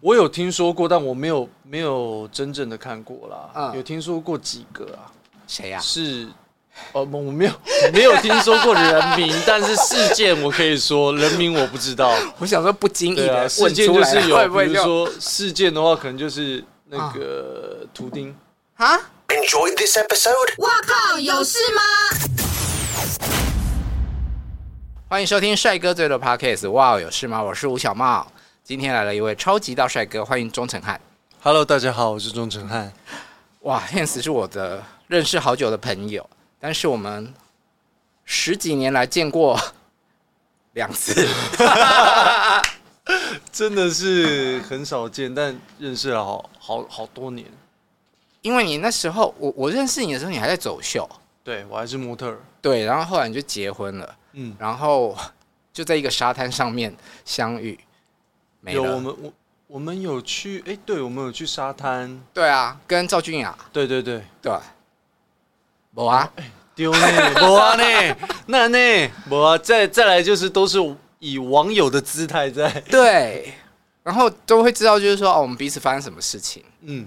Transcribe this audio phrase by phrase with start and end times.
[0.00, 3.50] 我有听说过，但我没有没有真正的看过啦。
[3.54, 5.10] 嗯有听说过几个啊？
[5.46, 5.80] 谁呀？
[5.80, 6.28] 是
[6.92, 7.52] 哦，我没有
[7.92, 12.14] 没有听说过人名，但是事件我可以说，人名我不知道。
[12.38, 18.32] 我想说不经意对啊，的事件就来，是有， 会不会比如说事件的话，可能就是那个图钉。
[18.76, 18.96] 啊
[19.26, 20.54] ？Enjoyed this episode?
[20.58, 21.82] 哇靠，有事吗？
[25.08, 26.70] 欢迎收听帅哥最多 Podcast。
[26.70, 27.42] 哇，有事吗？
[27.42, 28.24] 我是吴小帽，
[28.68, 31.00] 今天来了一位超级大帅哥，欢迎钟承翰。
[31.40, 32.92] Hello，大家好，我是钟承翰。
[33.60, 36.28] 哇，Hans 是我的认识好久的朋友，
[36.60, 37.32] 但是我们
[38.26, 39.58] 十几年来见过
[40.74, 41.14] 两次，
[43.50, 47.46] 真的是很少见，但认识了好好好多年。
[48.42, 51.08] 因为你那时候我我认识你的时候，你还在走秀，
[51.42, 52.38] 对我还是模特儿。
[52.60, 55.16] 对，然后后来你就结婚了，嗯，然后
[55.72, 56.94] 就在一个沙滩上面
[57.24, 57.78] 相遇，
[58.72, 59.32] 有我们我
[59.66, 62.20] 我们有去，哎、对我们有去沙滩。
[62.32, 64.52] 对啊，跟赵俊雅对对对，对，
[65.94, 66.30] 我啊，
[66.74, 66.98] 丢呢，
[67.34, 68.16] 不啊呢，
[68.46, 70.78] 那呢，不啊，再再来就是都是
[71.18, 73.52] 以网友的姿态在，对，
[74.02, 76.64] 然后都会知道就是说哦，我们彼此发生什么事情。
[76.82, 77.06] 嗯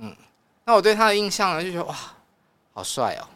[0.00, 0.16] 嗯，
[0.64, 1.94] 那我对他的印象呢，就觉得哇，
[2.72, 3.26] 好帅哦！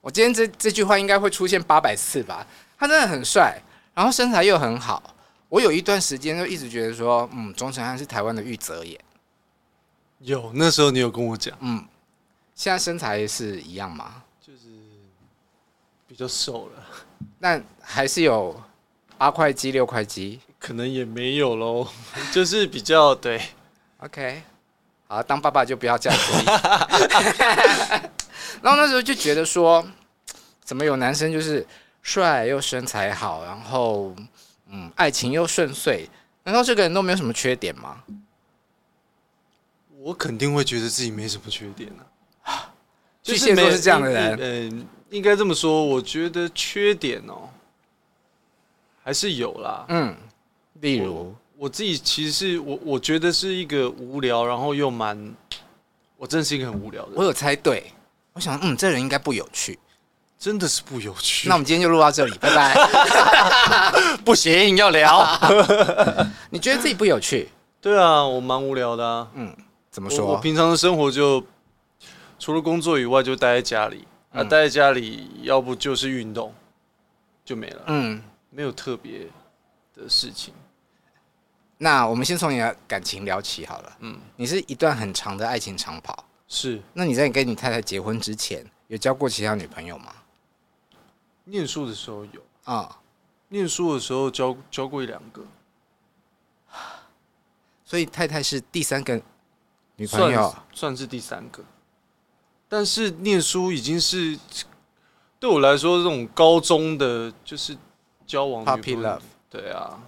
[0.00, 2.46] 我今天这这句话应该会出现八百次吧？
[2.78, 3.60] 他真的很帅，
[3.94, 5.02] 然后身材又很好。
[5.48, 8.98] 我有一段时间就一直觉得说，嗯，钟成汉是台湾的玉泽演。
[10.18, 11.84] 有那时候你有跟我讲，嗯，
[12.54, 14.22] 现在身材是一样吗？
[14.40, 14.60] 就是
[16.08, 16.86] 比较瘦了，
[17.40, 18.60] 但还是有
[19.18, 20.40] 八块肌、六块肌。
[20.58, 21.86] 可能也没有喽，
[22.32, 23.40] 就是比较对
[23.98, 24.42] ，OK，
[25.06, 26.32] 好，当爸爸就不要这样子。
[28.62, 29.86] 然后那时候就觉得说，
[30.64, 31.64] 怎么有男生就是
[32.02, 34.16] 帅又身材好，然后
[34.68, 36.08] 嗯，爱情又顺遂，
[36.44, 38.02] 难道这个人都没有什么缺点吗？
[39.98, 41.90] 我肯定会觉得自己没什么缺点
[42.44, 42.72] 啊。
[43.22, 47.48] 巨蟹座是这样的人嗯、应该这么说，我觉得缺点哦、
[49.02, 49.84] 还是有啦。
[49.88, 50.14] 嗯，
[50.74, 55.34] 例如，我自己其实是我，我觉得是一个无聊，然后又蛮，
[56.16, 57.92] 我真的是一个很无聊的人，我有猜对，
[58.32, 59.76] 我想，嗯，这人应该不有趣。
[60.38, 61.48] 真的是不有趣。
[61.48, 62.74] 那我们今天就录到这里，拜拜。
[64.24, 65.26] 不行，要聊。
[66.50, 67.48] 你觉得自己不有趣？
[67.80, 69.28] 对啊，我蛮无聊的啊。
[69.34, 69.54] 嗯
[69.90, 70.38] 怎么说我？
[70.38, 71.42] 平常的生活就
[72.38, 74.06] 除了工作以外，就待在家里。
[74.30, 76.52] 啊，嗯待在家里，要不就是运动，
[77.44, 79.20] 就没了，嗯，没有特别
[79.94, 80.52] 的事情。
[81.78, 83.96] 那我们先从你的感情聊起好了。
[84.00, 86.24] 嗯，你是一段很长的爱情长跑。
[86.48, 90.06] 是那你在跟你太太结婚之前，有交过其他女朋友吗？
[91.48, 93.00] 念书的时候有，啊、
[93.48, 95.42] 念书的时候教教过一两个，
[97.84, 99.14] 所以太太是第三个
[99.96, 100.54] 女朋算友。
[100.72, 101.64] 算是第三个。
[102.68, 104.36] 但是念书已经是
[105.38, 107.78] 对我来说，这种高中的就是
[108.26, 110.02] 交往 Puppy love 对啊，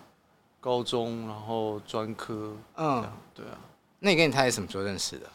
[0.61, 3.57] 高中然后专科，嗯，对啊，
[4.01, 5.31] 那你跟你太太什么时候认识的？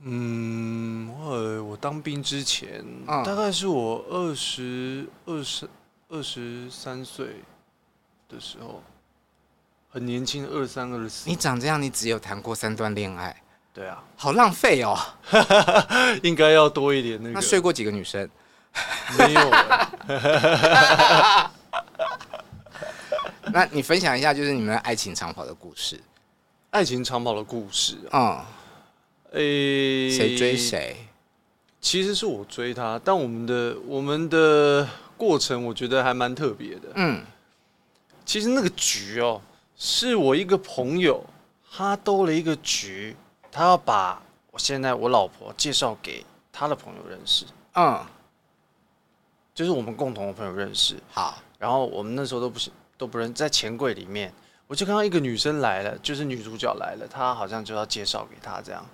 [0.00, 5.68] 嗯，我我当兵之前，嗯大概是我二十二十
[6.08, 7.42] 二十三岁
[8.28, 8.80] 的时候，
[9.90, 13.34] 很年轻，二三二四你，长这样，你只有谈过三段恋爱，
[13.74, 14.96] 对啊，好浪费哦。
[16.22, 17.34] 应该要多一点那个。
[17.34, 18.28] 那睡过几个女生？
[19.18, 19.88] 没有欸？
[23.50, 26.00] 那你分享一下，就是你们的爱情长跑的故事。
[26.70, 28.54] 爱情长跑的故事啊，嗯，
[29.32, 30.56] 诶，谁追？
[30.56, 30.96] 谁？
[31.80, 36.88] 其实是我追他，但我们的我们的过程，我觉得还蛮特别的。
[36.96, 37.22] 嗯，
[38.24, 39.40] 其实那个局哦，
[39.76, 41.24] 是我一个朋友，
[41.70, 43.14] 他兜了一个局，
[43.52, 47.44] 他要把我现在我老婆介绍给他的朋友认识，
[47.74, 48.04] 嗯，
[49.54, 50.96] 就是我们共同的朋友认识。
[51.12, 54.32] 好，然后我们那时候都不是都不认，在钱柜里面，
[54.66, 58.84] 我就看到一个女生来了，就是女主角来了，她好像就要介绍给他这样。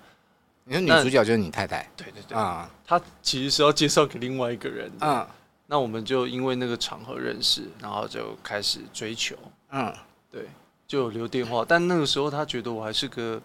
[0.65, 1.89] 你说女主角就是你太太。
[1.95, 5.07] 对对对，啊，她其实是要介绍给另外一个人的。
[5.07, 5.27] 嗯
[5.67, 9.35] 那我们就因为那个场合认识，然后就开始追求，
[9.71, 9.91] 嗯，
[10.29, 10.47] 对，
[10.87, 11.65] 就有留电话。
[11.67, 13.41] 但那个时候她觉得我还是个，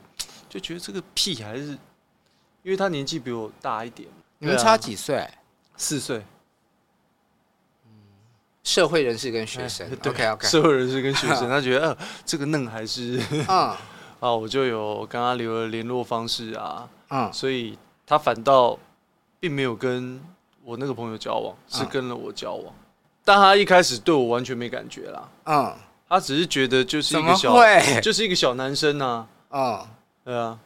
[0.46, 1.68] 就觉得这个屁还是，
[2.62, 4.06] 因为她年纪比我大一点，
[4.38, 5.26] 你们差几岁？
[5.78, 6.22] 四岁。
[8.64, 9.96] 社会人士跟学生哎。
[9.96, 10.46] 对 OK OK。
[10.46, 13.74] 社会人士跟学生， 他觉得呃这个嫩还是嗯
[14.20, 18.78] 啊，我就有跟他留了联络方式啊，嗯所以他反倒
[19.38, 20.20] 并没有跟
[20.64, 22.74] 我那个朋友交往，是嗯跟了我交往。
[23.24, 25.74] 但他一开始对我完全没感觉啦，嗯，
[26.08, 28.00] 他只是觉得就是一个小，会？
[28.00, 29.80] 就是一个小男生呐、啊。
[29.82, 29.86] 嗯，
[30.24, 30.58] 对啊，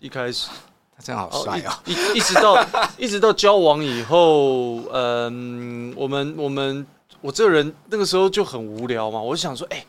[0.00, 0.48] 一开始
[0.96, 1.72] 他真好帅哦。
[1.86, 2.66] 一一一直到
[2.98, 6.86] 一直到交往以后，嗯，我们我们
[7.22, 9.86] 我这个人那个时候就很无聊嘛，我就想说，哎、欸，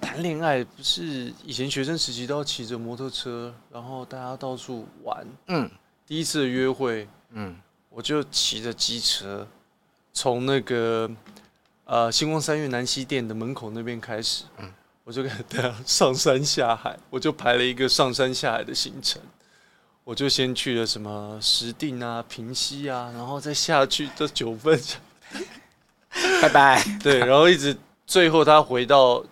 [0.00, 5.26] 谈恋爱不是以前学生时期都要骑着摩托车，然后大家到处玩。
[5.48, 5.68] 嗯，
[6.06, 7.56] 第一次的约会，嗯，
[7.90, 9.46] 我就骑着机车
[10.12, 11.10] 从那个
[11.84, 14.72] 呃星光三月南西店的门口那边开始，嗯，
[15.02, 19.20] 我就给他上山下海，我就排了一个上山下海的行程。
[20.04, 24.80] 我就先去了什么石碇啊、平溪啊，然后再下去到九份，
[26.42, 26.82] 拜拜。
[27.02, 29.24] 对，然后一直最后他回到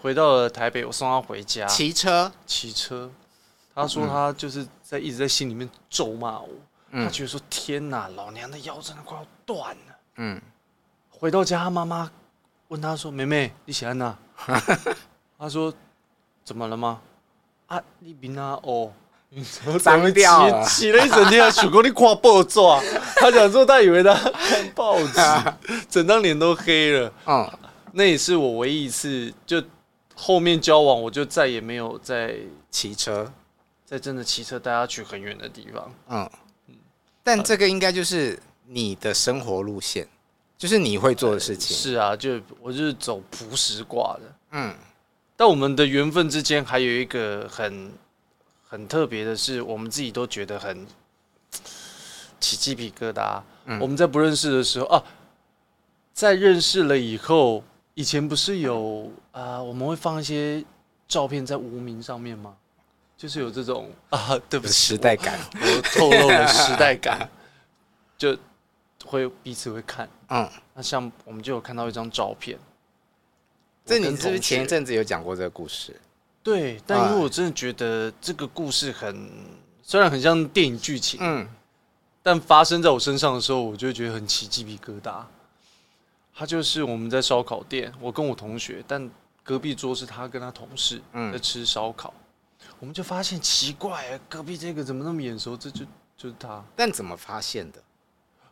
[0.00, 1.66] 回到了台北，我送他回家。
[1.66, 3.10] 骑车，骑车，
[3.74, 6.48] 他说他就是在一直在心里面咒骂我，
[6.90, 9.96] 嗯他觉得说天哪，老娘的腰真的快要断了。
[10.16, 10.40] 嗯，
[11.10, 12.10] 回到家，他妈妈
[12.68, 14.16] 问他说：“妹妹，你喜欢哪？”
[15.38, 15.72] 他说
[16.44, 17.00] ：“怎么了吗？”
[17.68, 18.92] 啊，你比那哦。
[19.80, 22.60] 脏掉了，骑了一整天，许哥你挂报纸，
[23.16, 25.18] 他讲说他以为他看 报纸，
[25.88, 27.10] 整张脸都黑了。
[27.26, 27.50] 嗯，
[27.92, 29.62] 那也是我唯一一次，就
[30.14, 32.36] 后面交往，我就再也没有再
[32.70, 33.32] 骑车，
[33.86, 35.94] 再真的骑车带他去很远的地方。
[36.10, 36.30] 嗯，
[37.22, 40.06] 但这个应该就是你的生活路线，
[40.58, 41.74] 就是你会做的事情。
[41.74, 44.20] 是啊，就我就是走朴实挂的。
[44.50, 44.74] 嗯，
[45.38, 47.90] 但我们的缘分之间还有一个很。
[48.72, 50.86] 很特别的是，我们自己都觉得很
[52.40, 53.38] 起鸡皮疙瘩。
[53.66, 55.04] 嗯、我们在不认识的时候啊，
[56.14, 60.64] 在认识了以后，以前不是有啊，我们会放一些
[61.06, 62.56] 照片在无名上面吗？
[63.14, 67.28] 就是有这种 啊，对不起，时代感，我，我透露了时代感，
[68.16, 68.34] 就
[69.04, 70.08] 会彼此会看。
[70.30, 72.58] 嗯，那像我们就有看到一张照片，
[73.84, 75.94] 这你是不是前一阵子有讲过这个故事？
[76.42, 79.30] 对，但因为我真的觉得这个故事很，
[79.80, 81.46] 虽然很像电影剧情，嗯，
[82.20, 85.22] 但发生在我身上的时候，我就会觉得很起鸡皮疙瘩。
[86.34, 89.08] 他就是我们在烧烤店，我跟我同学，但
[89.44, 91.00] 隔壁桌是他跟他同事
[91.32, 92.12] 在吃烧烤，
[92.80, 95.56] 我们就发现奇怪，隔壁这个怎么那么眼熟？
[95.56, 95.84] 这就
[96.16, 96.64] 就是他。
[96.74, 97.80] 但怎么发现的？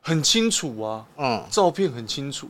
[0.01, 2.49] 很清楚啊，嗯，照片很清楚，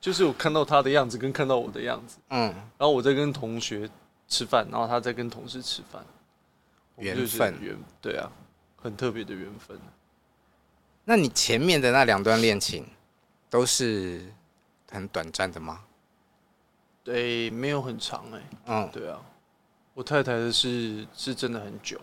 [0.00, 3.88] 就是我看到他的样子跟看到我的样子，嗯，然后我在跟同学。
[4.30, 6.02] 吃饭，然后他在跟同事吃饭，
[6.96, 8.30] 缘分缘对啊，
[8.76, 9.78] 很特别的缘分。
[11.04, 12.86] 那你前面的那两段恋情
[13.50, 14.32] 都是
[14.90, 15.84] 很短暂的吗？
[17.02, 18.44] 对，没有很长哎、欸。
[18.66, 19.20] 嗯，对啊，
[19.94, 22.00] 我太太的是是真的很久。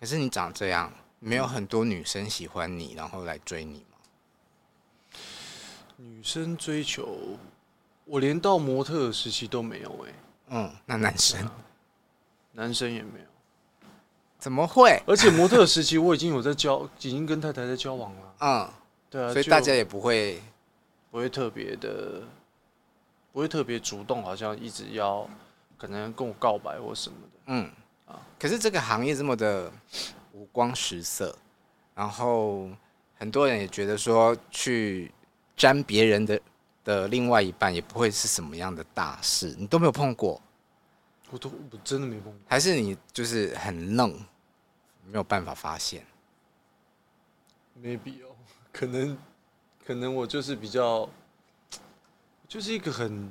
[0.00, 3.98] 可是你长这样，没有很多女生喜欢你，然后来追你吗？
[5.96, 7.38] 女生追求
[8.04, 10.14] 我连到模特的时期都没有哎、欸。
[10.50, 11.52] 嗯，那男生，啊、
[12.52, 13.26] 男生也没有，
[14.38, 15.02] 怎么会？
[15.06, 18.34] 而且模特时期我已经有在交，已经跟太太在交往了。
[18.40, 18.70] 嗯，
[19.10, 20.40] 对啊，所以大家也不会，
[21.10, 22.22] 不会特别的，
[23.32, 25.28] 不会特别主动，好像一直要
[25.76, 27.40] 可能跟我告白或什么的。
[27.46, 27.70] 嗯，
[28.06, 29.70] 啊，可是这个行业这么的
[30.32, 31.36] 五光十色，
[31.94, 32.68] 然后
[33.18, 35.12] 很多人也觉得说去
[35.56, 36.40] 沾别人的。
[36.88, 40.40] 的另外一半也不会是什么样的大事，你都没有碰过，
[41.30, 44.10] 我都我真的没碰过，还是你就是很愣，
[45.04, 46.06] 没有办法发现
[47.78, 48.34] ？Maybe 哦，
[48.72, 49.18] 可能
[49.84, 51.06] 可能我就是比较，
[52.48, 53.30] 就是一个很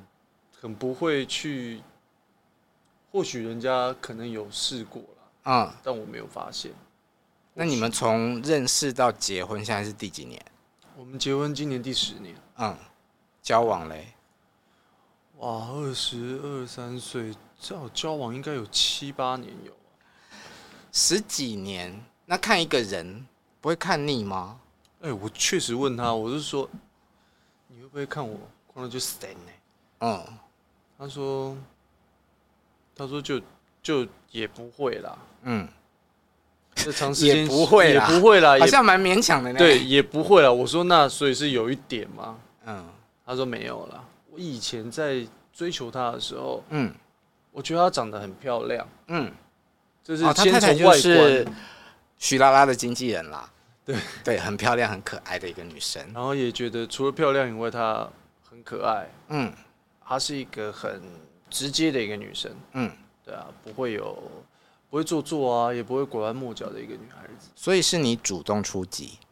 [0.60, 1.82] 很不会去，
[3.10, 6.70] 或许人家可能有试过了，嗯，但我没有发现。
[7.54, 10.40] 那你们从认识到结婚，现在是第几年？
[10.96, 12.76] 我们结婚今年第十年，嗯。
[13.48, 14.08] 交往嘞，
[15.38, 19.72] 哇，二十二三岁，这样交往应该有七八年有，
[20.92, 21.98] 十几年。
[22.26, 23.26] 那看一个人
[23.62, 24.60] 不会看腻吗？
[25.00, 26.68] 哎、欸，我确实问他，我是说，
[27.68, 28.38] 你会不会看我
[28.74, 29.52] 看到就死呢？
[30.00, 30.22] 嗯，
[30.98, 31.56] 他说，
[32.94, 33.40] 他说就
[33.82, 35.18] 就也不会啦。
[35.44, 35.66] 嗯，
[36.74, 39.58] 这长时间也不会啦，也不会啦，好像蛮勉强的呢。
[39.58, 40.52] 对，也不会啦。
[40.52, 42.38] 我说那所以是有一点吗？
[42.66, 42.86] 嗯。
[43.28, 44.02] 他说没有了。
[44.30, 46.94] 我以前在追求她的时候，嗯，
[47.52, 49.30] 我觉得她长得很漂亮，嗯，
[50.02, 51.48] 就是先从外观，哦，他太太就是
[52.16, 53.50] 许拉拉的经纪人啦，
[53.84, 56.02] 对对，很漂亮、很可爱的一个女生。
[56.14, 58.08] 然后也觉得除了漂亮以外，她
[58.48, 59.52] 很可爱，嗯，
[60.02, 61.02] 她是一个很
[61.50, 62.90] 直接的一个女生，嗯，
[63.22, 64.16] 对啊，不会有
[64.88, 67.50] 不会做作啊，也不会拐弯抹角的一个女孩子。
[67.54, 69.27] 所以是你主动出击，对。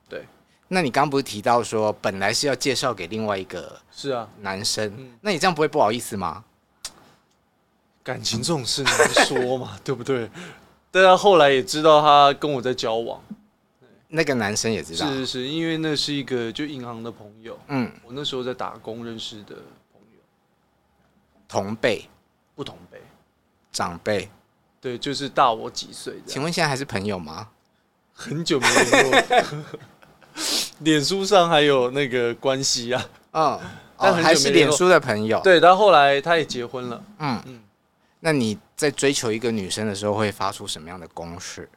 [0.69, 4.29] 那你刚刚不是提到说，本来是要介绍给另外一个是啊。
[4.41, 6.45] 男生，那你这样不会不好意思吗？
[8.03, 10.31] 感情这种事难说嘛， 对不对？
[10.91, 13.21] 但他后来也知道他跟我在交往，
[14.09, 19.57] 那个男生也知道，是是是，因为那是一个就银行的朋友，嗯，我那时候在打工认识的
[19.93, 20.21] 朋友，
[21.49, 22.09] 同辈，
[22.55, 23.01] 不同辈，
[23.73, 24.31] 长辈，
[24.81, 26.23] 对，就是大我几岁的。
[26.27, 27.49] 请问现在还是朋友吗？
[28.13, 29.43] 很久没联络，
[30.81, 33.61] 脸书上还有那个关系啊，嗯，
[33.99, 35.41] 但还是脸书的朋友。
[35.43, 37.63] 对，他后来他也结婚了，嗯嗯。
[38.21, 41.69] 那你在追求一个女生的时候，会发出什么样的攻势？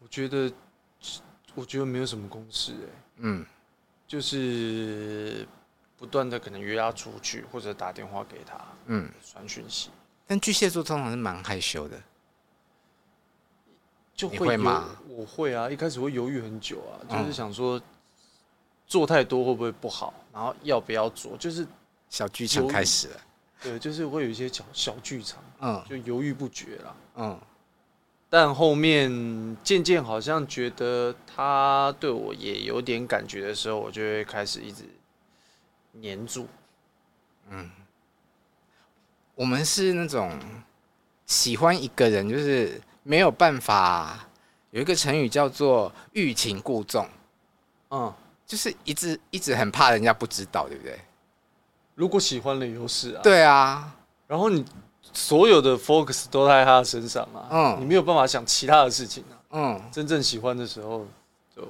[0.00, 0.50] 我觉得，
[1.54, 3.44] 我觉得没有什么攻势，哎，嗯，
[4.06, 5.46] 就是
[5.96, 9.90] 不断的可能约她出去，或者打电话给她，嗯，传讯息。
[10.26, 12.00] 但巨蟹座通常是蛮害羞的，
[14.18, 14.88] 就会，会吗？
[15.08, 17.80] 我会啊，一开始会犹豫很久啊，就是想说
[18.84, 21.64] 做太多会不会不好，然后要不要做，就是
[22.10, 23.20] 小剧场开始了。
[23.62, 27.40] 对，就是会有一些小小剧场，嗯，就犹豫不决了，嗯，
[28.28, 34.82] 但后面渐渐好像觉得他对我也有点感觉的时候，我就会开始一直
[35.92, 36.48] 黏住，
[37.50, 37.70] 嗯，
[39.36, 40.36] 我们是那种
[41.26, 44.24] 喜欢一个人，就是没有办法。
[44.70, 47.08] 有一个成语叫做欲擒故纵，
[47.90, 48.12] 嗯，
[48.46, 50.98] 就是一直一直很怕人家不知道，对不对？
[51.94, 54.62] 如果喜欢了有事啊，对啊，然后你
[55.12, 61.06] 所有的 focus 都在他的身上啊，嗯，你没有办法想其他的事情啊，嗯，真正喜欢的时候
[61.56, 61.66] 就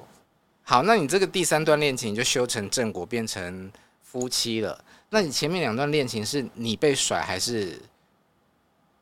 [0.65, 0.83] 好。
[0.83, 3.71] 那你这个第三段恋情就修成正果，变成
[4.03, 4.85] 夫妻了。
[5.09, 7.81] 那你前面两段恋情是你被甩，还是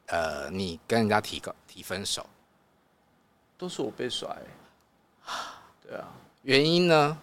[0.06, 2.26] 呃你跟人家提个提分手？
[3.58, 4.28] 都是我被甩，
[5.86, 6.08] 对啊，
[6.42, 7.18] 原因呢？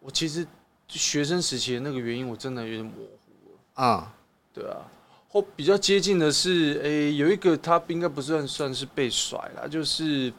[0.00, 0.46] 我其实。
[0.86, 3.82] 学生时期的那个原因，我真的有点模糊了。
[3.82, 4.14] 啊，
[4.52, 4.86] 对啊，
[5.28, 10.32] 后比较接近的是，哎、欸，有一个他应该不算算是被甩了，就是，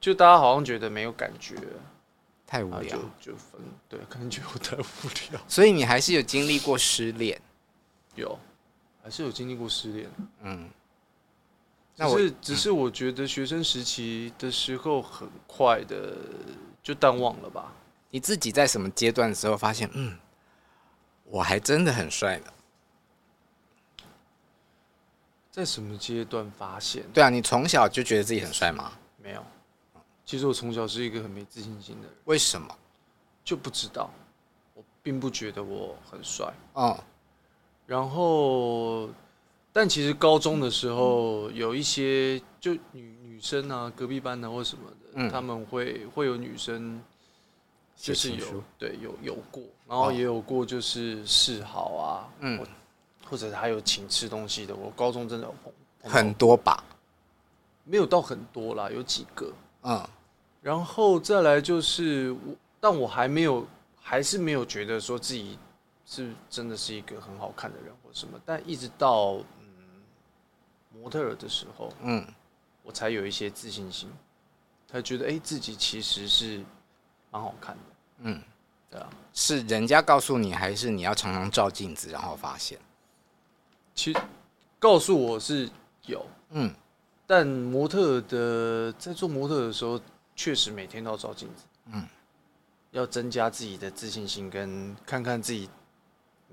[0.00, 1.56] 就大家好像觉得没有感觉，
[2.46, 5.40] 太无聊，就，就分，对，可能觉得我太无聊。
[5.46, 7.38] 所以你还是有经历过失恋，
[8.14, 8.38] 有，
[9.04, 10.10] 还是有经历过失恋。
[10.40, 10.70] 嗯，
[11.94, 16.16] 那我是只是我觉得学生时期的时候很快的
[16.82, 17.70] 就淡忘了吧。
[18.08, 20.16] 你自己在什么阶段的时候发现，嗯，
[21.24, 22.46] 我还真的很帅呢？
[25.50, 27.04] 在什么阶段发现？
[27.12, 28.90] 对啊，你从小就觉得自己很帅吗？
[29.22, 29.44] 没有，
[30.24, 32.16] 其实我从小是一个很没自信心的人。
[32.24, 32.74] 为什么？
[33.44, 34.08] 就不知道，
[34.72, 36.50] 我并不觉得我很帅。
[36.72, 36.98] 哦，
[37.86, 39.08] 然后，
[39.72, 47.00] 但其实高中的时候有一些就女女生啊，隔壁班的或什么的，嗯，他们会会有女生。
[47.96, 52.58] 就是有对有有过，然后也有过就是示好啊，嗯，
[53.30, 54.74] 或者还有请吃东西的。
[54.74, 55.72] 我高中真的有碰
[56.10, 56.82] 很多吧，
[57.84, 59.52] 没有到很多啦，有几个，
[59.84, 60.04] 嗯，
[60.60, 63.64] 然后再来就是我，但我还没有，
[64.02, 65.56] 还是没有觉得说自己
[66.14, 68.40] 是真的是一个很好看的人或什么。
[68.44, 70.02] 但一直到嗯
[70.92, 72.26] 模特儿的时候，嗯，
[72.82, 74.10] 我才有一些自信心，
[74.86, 76.64] 才觉得哎、欸、自己其实是。
[77.30, 77.82] 蛮好看的，
[78.18, 78.40] 嗯，
[78.88, 82.78] 对啊，是人家告诉你，还是你要常常照镜子然后发现？
[83.92, 84.20] 其实
[84.78, 85.68] 告诉我是
[86.06, 86.72] 有，嗯，
[87.26, 90.00] 但模特的在做模特的时候，
[90.36, 92.06] 确实每天都要照镜子，嗯，
[92.92, 95.68] 要增加自己的自信心，跟看看自己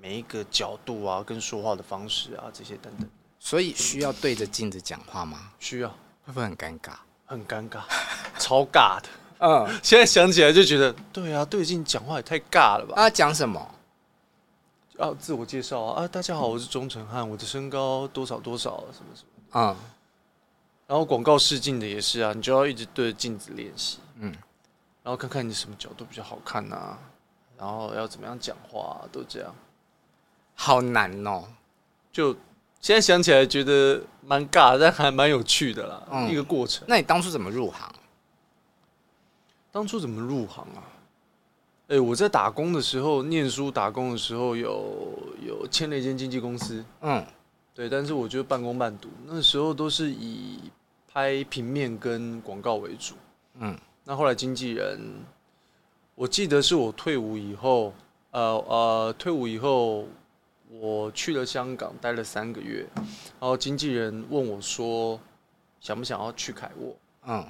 [0.02, 3.08] 每一个角度啊，跟说话的方式啊，这些等等。
[3.38, 5.52] 所以需要对着镜子讲话吗？
[5.60, 5.90] 需要，
[6.26, 6.94] 会不会很尴尬？
[7.26, 7.82] 很尴尬，
[8.40, 9.10] 超尬的。
[9.38, 13.00] 嗯，现在想起来就觉得，对啊，对镜讲话也太尬了吧？
[13.00, 13.60] 啊，讲什么？
[14.98, 19.78] 啊，自我介绍啊，啊，大家好，我是钟成汉，我的身高多少多少，什么什么啊。
[20.88, 24.32] 然后广告试镜的也是啊，你就要一直对着镜子练习，嗯，
[25.04, 26.98] 然后看看你什么角度比较好看啊，
[27.58, 29.56] 然后要怎么样讲话，都这样，
[30.64, 31.44] 好难哦。
[32.12, 32.34] 就
[32.80, 36.86] 现在想起来觉得蛮尬，但还蛮有趣的啦，一个过程。
[36.88, 37.92] 那你当初怎么入行？
[39.72, 40.84] 当初怎么入行啊？
[41.88, 47.26] 哎、欸，我在打工的时候，念书打工的时候有有签了一间经纪公司，嗯，
[47.74, 50.60] 对，但是我觉得半工半读，那时候都是以
[51.12, 53.16] 拍平面跟广告为主，
[53.60, 55.00] 嗯，那后来经纪人，
[56.14, 57.94] 我记得是我退伍以后，
[58.32, 60.06] 呃呃，退伍以后
[60.80, 65.20] 我去了香港待了三个月，然后经纪人问我说，
[65.80, 66.96] 想不想要去凯沃？
[67.28, 67.46] 嗯。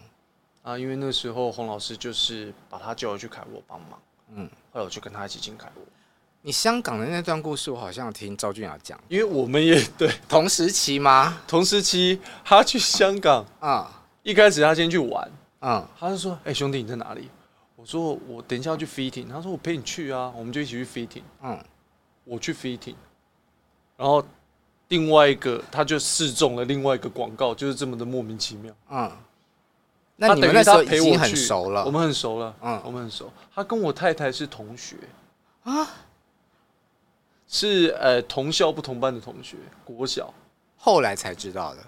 [0.64, 4.00] 啊，因为那时候洪老师就是把他叫我去凯沃帮忙，
[4.36, 5.82] 嗯，后来我就跟他一起进凯沃。
[6.44, 11.42] 你香港的那段故事，我好像听赵俊雅讲，因为我们也 对同时期吗？
[11.48, 17.28] 同时期，他去香港啊，嗯、一开始他先去玩，嗯，他就说：“哎、欸，兄弟，你在哪里？”
[17.76, 21.60] 我说：“我等一下要去 fitting。”他说：“我陪你去啊，我们就一起去 fitting。”嗯，
[22.24, 22.94] 我去 fitting，
[24.02, 24.24] 然后
[24.88, 28.74] 另外一个他就试中了另外一个广告，就是这么的莫名其妙。
[28.90, 29.12] 嗯，
[30.16, 33.32] 那你们那时候已经很熟了，我们很熟了，嗯，我们很熟。
[33.54, 34.96] 他跟我太太是同学
[35.66, 35.88] 啊。
[37.48, 40.34] 是呃，同校不同班的同学，国小，
[40.78, 41.82] 后来才知道的。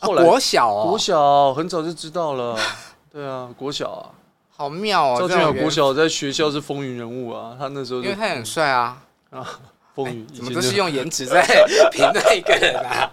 [0.00, 2.58] 后来国小哦，国小很早就知道了。
[3.12, 4.10] 对啊，国小啊，
[4.50, 5.16] 好妙哦。
[5.20, 9.60] 赵俊尧国小在学校是风云人物啊，他那时候因为他很帅啊啊，
[9.94, 11.42] 风云怎么都是用颜值在
[11.90, 13.10] 评论一个人啊？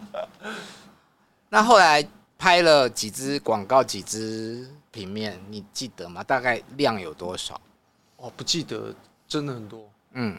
[1.50, 2.07] 那后来
[2.38, 6.24] 拍了几支广告，几支平面，你记得吗？
[6.24, 7.60] 大概量有多少？
[8.17, 8.93] 哦，不记得，
[9.27, 9.89] 真的很多。
[10.13, 10.38] 嗯。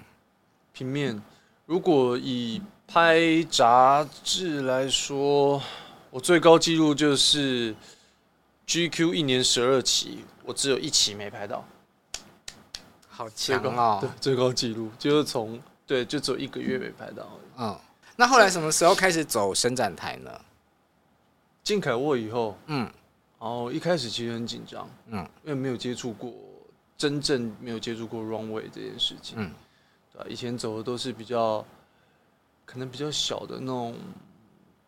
[0.72, 1.20] 平面，
[1.66, 5.60] 如果以拍杂志来说，
[6.10, 7.74] 我最高纪录就是
[8.66, 11.66] GQ 一年十二期，我只有一期没拍到，
[13.08, 13.98] 好强哦！
[14.00, 17.26] 对，最高纪录就是从对，就只有一个月没拍到。
[17.56, 17.76] 嗯，
[18.14, 20.30] 那后来什么时候开始走伸展台呢？
[21.64, 22.80] 进凯沃以后，嗯，
[23.40, 26.32] 然后一开始其实很紧张，嗯，因为没有接触过，
[26.96, 29.50] 真正没有接触过 runway 这件事情，嗯。
[30.28, 31.64] 以前走的都是比较，
[32.64, 33.94] 可能比较小的那种，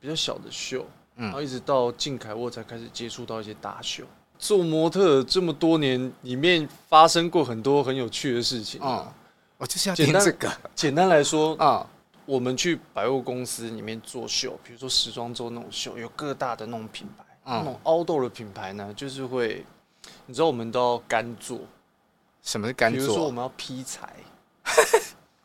[0.01, 4.05] 比较小的秀，嗯，然后一直到进凯沃才开始接触到一些大秀。
[4.41, 8.81] 做模特这么多年，里面发生过很多很有趣的事情。
[8.83, 9.07] 哦，
[9.61, 10.51] 我就是要听这个。
[10.75, 11.87] 简单来说啊，
[12.25, 19.67] 我们去百货公司里面做秀，比如说时装周那种秀，有各大的那种品牌，那种 outdoor 的品牌呢，就是会，
[20.25, 21.61] 你知道我们都要干做。
[22.43, 22.99] 什么是干做？
[22.99, 24.09] 比如说我们要劈柴。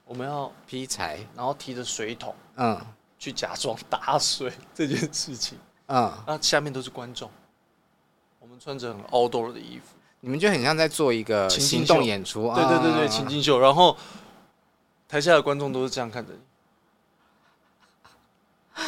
[0.05, 2.79] 我们要劈柴，然后提着水桶，嗯，
[3.17, 5.57] 去假装打水 这件事情，
[5.87, 7.27] 嗯，那下面都是观众，
[8.39, 9.94] 我们穿着很 outdoor 的衣服，
[10.25, 13.95] 你们就很像在做一个行动演出，对对对对，情境秀，然后
[15.07, 16.33] 台下的观众都是这样看着
[18.73, 18.79] 你，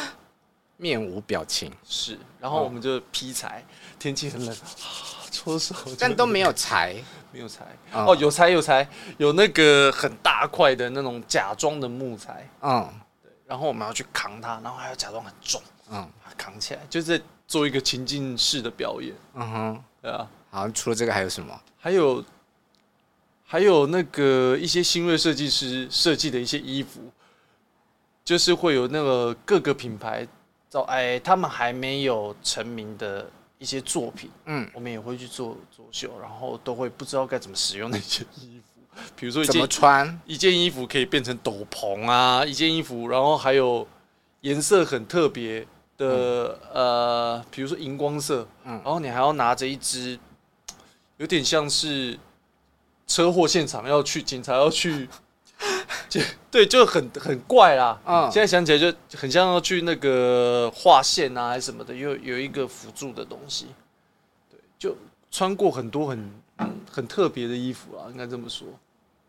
[0.76, 3.64] 面无表情，是，然后我们就劈柴，
[4.00, 4.52] 天气很冷。
[5.30, 6.96] 搓手，但都没有柴，
[7.30, 7.64] 没有柴。
[7.92, 21.60] 哦，有柴有柴，有那个很大块的那种假装的木材，嗯，对，然后我们要去扛它，然后还要假装很重，嗯，扛起来，就是做一个情境式的表演，嗯哼，对啊，好，除了这个还有什么？
[21.78, 22.24] 还有，
[23.44, 27.00] 还有那个一些新锐设计师设计的一些衣服，
[28.24, 30.26] 就是会有那个各个品牌，
[30.68, 33.30] 找哎，他们还没有成名的。
[33.60, 38.80] 一些作品，嗯，我们也会去做做秀，然后都会不知道该怎么使用那些衣服，
[39.18, 43.84] 比如说怎么穿一件衣服可以变成斗篷啊，一件衣服，然后还有
[44.42, 50.16] 颜色很特别的，嗯、呃，比如说荧光色，嗯，然后你还要拿着一支，
[51.18, 52.18] 有点像是
[53.06, 55.08] 车祸现场要去警察要去。
[56.08, 56.20] 就
[56.52, 58.00] 对，就很很怪啦。
[58.06, 63.66] 嗯，现在想起来就很像要去那个画线啊，还是什么的，又有，有一个辅助的东西。
[64.48, 64.96] 对，就
[65.32, 66.32] 穿过很多很
[66.88, 68.68] 很特别的衣服啊，应该这么说。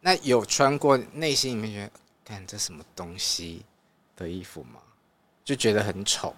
[0.02, 1.91] 那有穿过内心里面觉得，
[2.23, 3.65] 看这什么东西
[4.15, 4.80] 的衣服吗？
[5.43, 6.36] 就觉得很丑。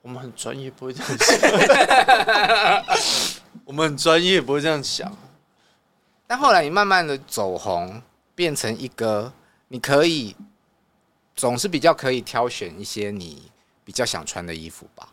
[0.00, 1.36] 我们很专业，不会这样想。
[3.64, 5.12] 我们很专业，不会这样想。
[6.26, 8.02] 但后来你慢慢的走红。
[8.38, 9.32] 变成一个，
[9.66, 10.36] 你可以
[11.34, 13.50] 总是比较可以挑选一些你
[13.84, 15.08] 比较想穿的衣服吧？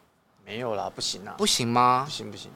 [0.46, 2.04] 没有啦，不行啊，不行吗？
[2.06, 2.52] 不行不行，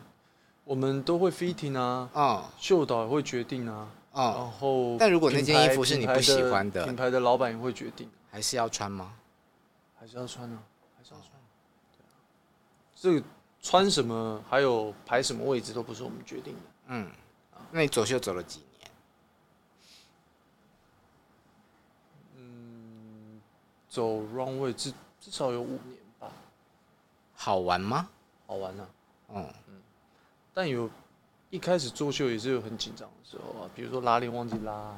[0.65, 9.15] 我们都会 fitting 啊，嗯，秀导也会决定啊，嗯，然后但如果那件衣服是你不喜欢的，品牌的老板也会决定，还是要穿吗？
[9.99, 10.59] 还是要穿啊，
[10.95, 11.31] 还是要穿，
[11.97, 12.13] 对啊，
[12.95, 13.23] 这个
[13.61, 17.09] 穿什么还有排什么位置都不是我们决定的，嗯，
[17.71, 18.91] 那你走秀走了几年？
[22.37, 23.41] 嗯？
[23.89, 26.31] 走 runway 至至少有五年吧，
[27.35, 28.09] 好玩吗？
[28.47, 28.87] 好玩啊，
[29.33, 29.81] 嗯嗯，
[30.53, 30.89] 但有
[31.49, 34.95] 一开始做秀也是有很紧张的时候啊，比如说拉链忘记拉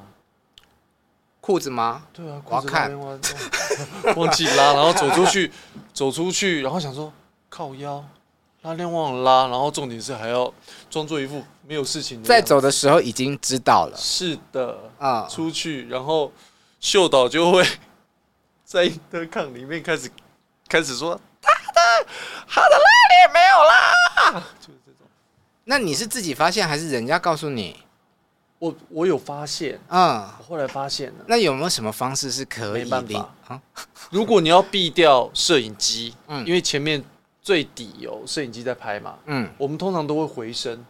[1.41, 2.05] 裤子吗？
[2.13, 3.19] 对啊，裤子忘
[4.15, 5.51] 忘记拉，然后走出去，
[5.93, 7.11] 走出去，然后想说
[7.49, 8.05] 靠腰，
[8.61, 10.53] 拉链忘了拉，然后重点是还要
[10.89, 16.31] 装作一副没有事情，在走的时候已经知道了，是的啊，出去然后
[16.79, 17.65] 秀导就会。
[18.63, 20.09] 在的抗里面开始
[20.69, 22.07] 开始说他的
[22.47, 23.57] 他的拉链没有
[24.37, 25.05] 啦，就是这种。
[25.65, 27.75] 那你是自己发现还是人家告诉你？
[28.59, 31.25] 我我有发现，嗯，我后来发现了。
[31.27, 32.83] 那有没有什么方式是可以？
[32.83, 33.61] 没办法啊。
[34.09, 37.03] 如果你要避掉摄影机，嗯，因为前面
[37.41, 40.85] 最底有摄影机在拍嘛，嗯，我们通常都会回声，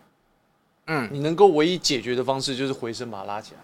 [0.88, 3.60] 嗯，你能够唯一解决的方式就是回声把它拉起来。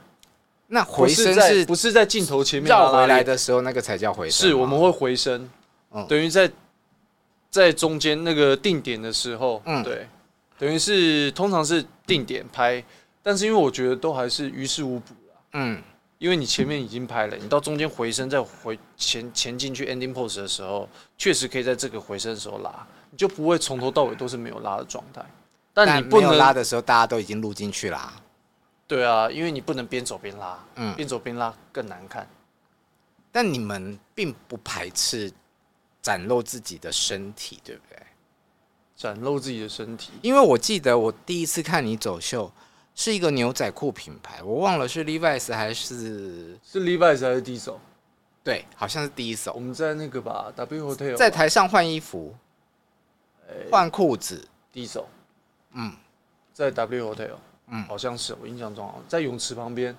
[0.67, 4.49] 那回声是不是在镜头前面绕回来的时候那个才叫回声？
[4.49, 5.49] 是，我们会回声，
[6.09, 6.49] 等于在
[7.49, 10.07] 在中间那个定点的时候，嗯，对，
[10.57, 12.83] 等于是通常是定点拍。
[13.23, 15.81] 但是因为我觉得都还是于事无补了，嗯，
[16.19, 25.23] 因为你前面已经拍了，你到中间回声再回前前进去 ending pose 的时候，确实可以在这个回声的时候拉，你就不会从头到尾都是没有拉的状态。
[25.73, 28.13] 但你不能拉的时候，大家都已经录进去啦。
[28.87, 32.27] 对啊，因为你不能边走边拉，嗯，边走边拉更难看。
[33.31, 35.31] 但你们并不排斥
[36.01, 37.97] 展露自己的身体，对不对？
[38.95, 42.51] 展露自己的身体，因为我记得我第一次看你走秀。
[42.99, 47.75] 是一个牛仔裤品牌，我忘了是 Levi's 还是是 Levi's 还是 Diesel？
[48.43, 49.53] 对，好像是 Diesel。
[49.53, 52.35] 我们在那个吧，W Hotel，在台上换衣服，
[53.69, 55.05] 换裤子，Diesel。
[55.73, 55.93] 嗯，
[56.51, 57.35] 在 W Hotel，
[57.67, 59.95] 嗯，好像是我印象中，在泳池旁边。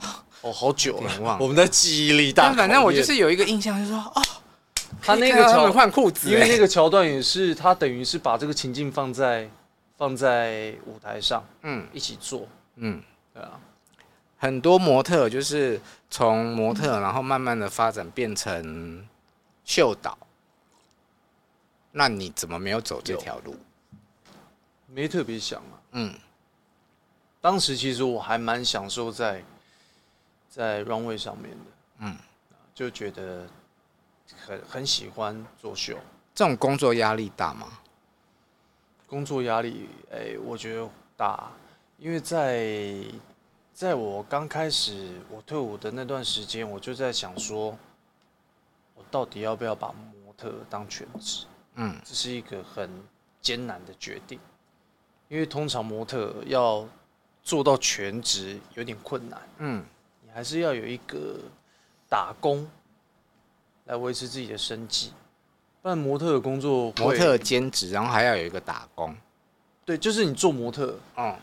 [0.40, 2.44] 哦，好久了，我们在记忆力大。
[2.44, 4.22] 但反正我就是有一个印象，就是说，哦，
[5.02, 9.50] 他那个桥换裤子，因为那个桥段也是他等于是把这个情境放在。
[9.98, 13.02] 放在舞台上，嗯，一起做，嗯，
[13.34, 13.60] 对啊，
[14.38, 19.06] 很多模特就是从模特，然后慢慢的发展变成
[19.64, 20.16] 秀导。
[21.90, 23.56] 那你怎么没有走这条路？
[24.86, 26.14] 没特别想啊，嗯，
[27.40, 29.42] 当时其实我还蛮享受在
[30.48, 31.64] 在 runway 上面的，
[31.98, 32.16] 嗯，
[32.72, 33.48] 就觉得
[34.46, 35.98] 很很喜欢做秀。
[36.34, 37.66] 这种工作压力大吗？
[39.08, 41.50] 工作压力，哎、欸，我觉得大，
[41.96, 43.02] 因为在
[43.72, 47.76] 在我刚开始我退伍的那段时间，我就在想说，
[48.94, 51.46] 我到底要不要把模特当全职？
[51.76, 52.90] 嗯，这是一个很
[53.40, 54.38] 艰难的决定，
[55.28, 56.86] 因为通常模特要
[57.42, 59.40] 做到全职有点困难。
[59.56, 59.82] 嗯，
[60.22, 61.38] 你还是要有一个
[62.10, 62.68] 打工
[63.86, 65.14] 来维持自己的生计。
[65.88, 69.16] 办模特的工作，模特兼职，然后还要有一个打工。
[69.86, 71.34] 对，就是你做模特，嗯，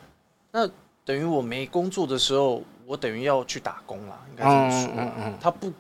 [0.52, 0.70] 那
[1.04, 4.94] 等于我没工作的时候，我等于要去打工啦，应该这么说。
[4.96, 5.74] 嗯嗯，他不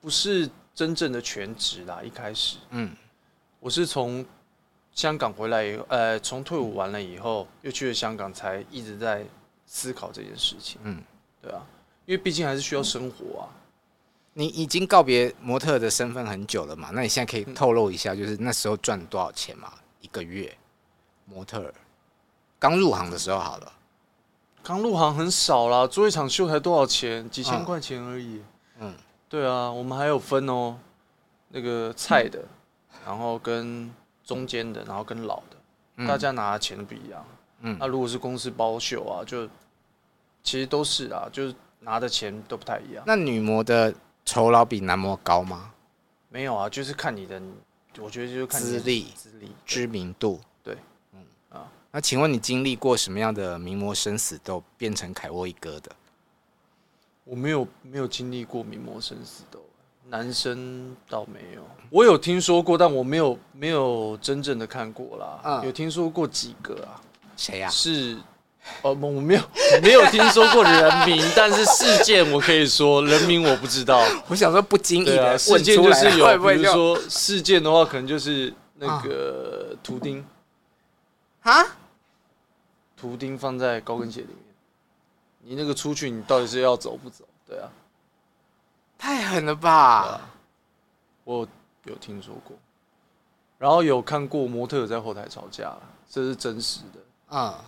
[0.00, 2.94] 不是真正的全职啦，一开始，嗯，
[3.58, 4.24] 我是从
[4.92, 9.24] 香港回来以后，呃，从退伍完了以后，又去了香港，才一直在
[9.66, 10.80] 思考这件事情。
[10.84, 11.02] 嗯，
[11.42, 11.66] 对啊，
[12.06, 13.50] 因为毕竟还是需要生活啊。
[14.36, 16.90] 你已经告别模特的身份很久了嘛？
[16.92, 19.72] 那你现在可以透露一下，就是那时候赚多少钱嘛？
[20.00, 20.52] 一个月，
[21.24, 21.72] 模特
[22.58, 23.72] 刚入行的时候好了。
[24.62, 27.30] 刚入行很少啦，做一场秀才多少钱？
[27.30, 28.42] 几千块钱而已。
[28.80, 28.92] 嗯，
[29.28, 30.76] 对啊，我们还有分哦，
[31.50, 32.42] 那个菜的，
[33.06, 33.88] 然后跟
[34.24, 37.24] 中间的，然后跟老的，大家拿的钱不一样。
[37.60, 39.46] 嗯，那如果是公司包秀啊，就
[40.42, 43.04] 其实都是啊，就是拿的钱都不太一样。
[43.06, 43.94] 那女模的。
[44.24, 45.70] 酬劳比男模高吗？
[46.28, 47.40] 没有啊，就是看你的，
[48.00, 50.40] 我觉得就是看资历、资历、知名度。
[50.62, 50.76] 对，
[51.12, 55.92] 嗯啊，那请问你经历过什么样的名模生死斗，变成凯沃一哥的？
[57.24, 59.64] 我没有，没有经历过名模生死斗，
[60.08, 61.62] 男生倒没有。
[61.90, 65.40] 我有听说过，但我没有，没有真正的看过啦。
[65.44, 67.00] 嗯，有听说过几个啊？
[67.36, 67.68] 谁呀？
[67.68, 68.18] 是。
[68.82, 69.42] 哦，我没有
[69.82, 74.02] 没有听说过人名，但是事件我可以说，人名我不知道。
[74.28, 80.24] 我想说不经意的事件就是有，比如说事件的话，可能就是那个图钉
[81.42, 81.64] 啊，
[82.96, 84.36] 图钉放在高跟鞋里面，
[85.40, 87.24] 你那个出去，你到底是要走不走？
[87.46, 87.68] 对啊，
[88.96, 90.20] 太狠了吧！
[91.24, 91.46] 我
[91.84, 92.56] 有听说过，
[93.58, 95.76] 然后有看过模特在后台吵架，
[96.10, 97.62] 这是真实的啊。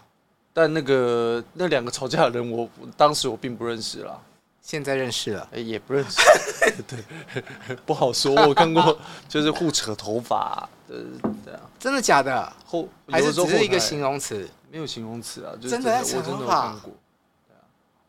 [0.56, 4.18] 但那个那两个吵架的人我，我当时我并不认识啦，
[4.62, 6.16] 现在认识了，也不认识，
[6.88, 8.34] 对，不好说。
[8.48, 10.96] 我看过，就是互扯头发，呃，
[11.44, 12.50] 这样，真的假的？
[12.64, 14.48] 后还是只是一个形容词？
[14.70, 16.90] 没有形容词啊，就是真的，我真的有看过。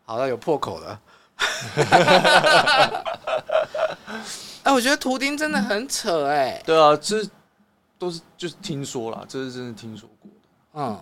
[0.06, 0.98] 好了，有破口了。
[4.62, 6.62] 哎，我觉得图钉真的很扯哎、欸。
[6.64, 7.22] 对啊，这
[7.98, 10.36] 都是就是听说啦，这是真的听说过的。
[10.80, 10.98] 嗯，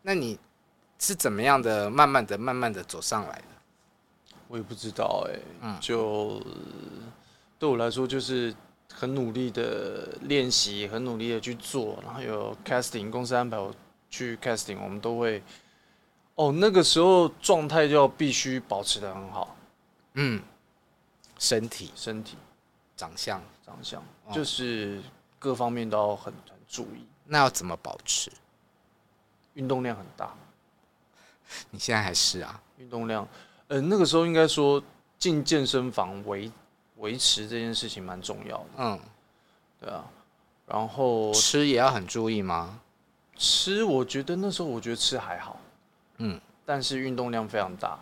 [0.00, 0.38] 那你。
[1.04, 1.90] 是怎么样的？
[1.90, 5.42] 慢慢的、慢慢的走上来的，我也不知道哎、欸。
[5.60, 6.40] 嗯，就
[7.58, 8.54] 对我来说，就是
[8.90, 13.70] 很努力的练习，很努力的去做，然后有 casting 公司安排我
[14.08, 15.42] 去 casting，我们都会
[16.36, 19.54] 哦，那个时候状态就要必须保持的很好。
[20.14, 20.42] 嗯，
[21.38, 22.38] 身体、身体、
[22.96, 25.02] 长相、长相，就是
[25.38, 27.04] 各方面都要很很注意。
[27.26, 28.32] 那要怎么保持？
[29.52, 30.34] 运动量很大。
[31.70, 32.60] 你现在还是啊？
[32.78, 33.26] 运动量，
[33.68, 34.82] 呃，那个时候应该说
[35.18, 36.50] 进健身房维
[36.96, 38.66] 维持这件事情蛮重要的。
[38.78, 39.00] 嗯，
[39.80, 40.04] 对啊。
[40.66, 42.80] 然后吃也要很注意吗？
[43.36, 45.60] 吃，我觉得那时候我觉得吃还好。
[46.18, 47.98] 嗯，但是运动量非常大，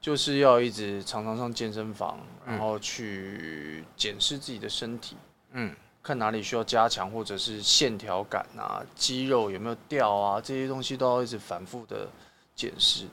[0.00, 5.16] 就是要一直常常上健身房，然后去检视自己的身体。
[5.52, 12.08] 嗯，看哪里需要加强，或者是线条感啊，肌肉有没有掉啊，这些东西都要一直反复的
[12.54, 13.06] 检视。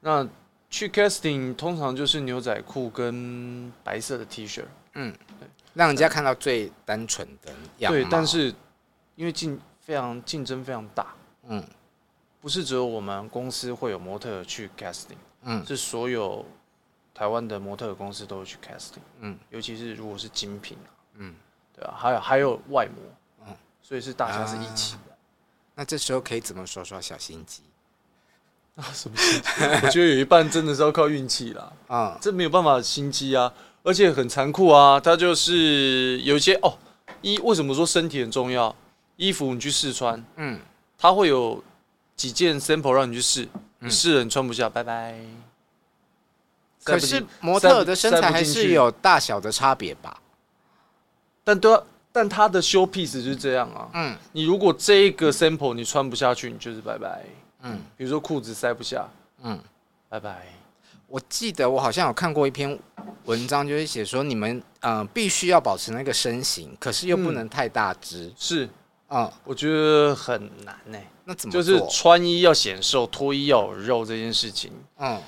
[0.00, 0.26] 那
[0.68, 8.02] 去 casting 通常就是牛仔裤跟白色的 T 恤，嗯，对，让人家看到最单纯的样子。
[8.02, 8.54] 对，但是
[9.14, 11.64] 因为竞非常竞争非常大，嗯，
[12.40, 16.44] 不是只有我们公司会有模特去 casting，嗯，是所有
[17.14, 20.76] 台湾的模特公司都会去 casting，嗯，尤其是如果是精品，
[21.14, 21.34] 嗯，
[21.72, 25.12] 对啊，还有还有外模，嗯，所以是大家是一起的。
[25.12, 25.16] 啊，
[25.76, 27.62] 那这时候可以怎么耍耍小心机？
[28.80, 29.48] 啊，什么心机？
[29.82, 31.72] 我觉得有一半真的是要靠运气啦。
[31.88, 35.00] 啊，这没有办法心机啊，而且很残酷啊。
[35.00, 36.76] 它就是有一些哦，
[37.22, 38.74] 衣为什么说身体很重要？
[39.16, 40.60] 衣服你去试穿，嗯，
[40.98, 41.64] 它会有
[42.14, 45.18] 几件 sample 让你去试，你试了你穿不下，拜拜。
[46.84, 50.20] 可是模特的身材还是有大小的差别吧？
[51.42, 53.88] 但都要，但它的 show piece 就是这样啊。
[53.94, 57.24] 嗯，你如果这一个 sample 你穿不下去，你就是拜拜。
[57.66, 59.08] 嗯，比如说裤子塞不下，
[59.42, 59.58] 嗯，
[60.08, 60.46] 拜拜。
[61.08, 62.78] 我记得我好像有看过一篇
[63.26, 68.32] 文章，就是写说你们呃必须要保持那个身形，可是又不能太大只。
[68.36, 68.68] 是
[69.08, 70.98] 啊，我觉得很难呢。
[71.24, 74.72] 那怎么就是穿衣要显瘦，脱衣要有肉这件事情？
[74.98, 75.22] 嗯，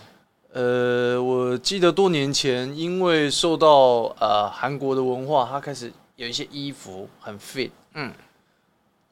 [0.52, 8.12] 呃，我记得多年前，因为受到呃韩国的文化，它开始有一些衣服很 fit，嗯，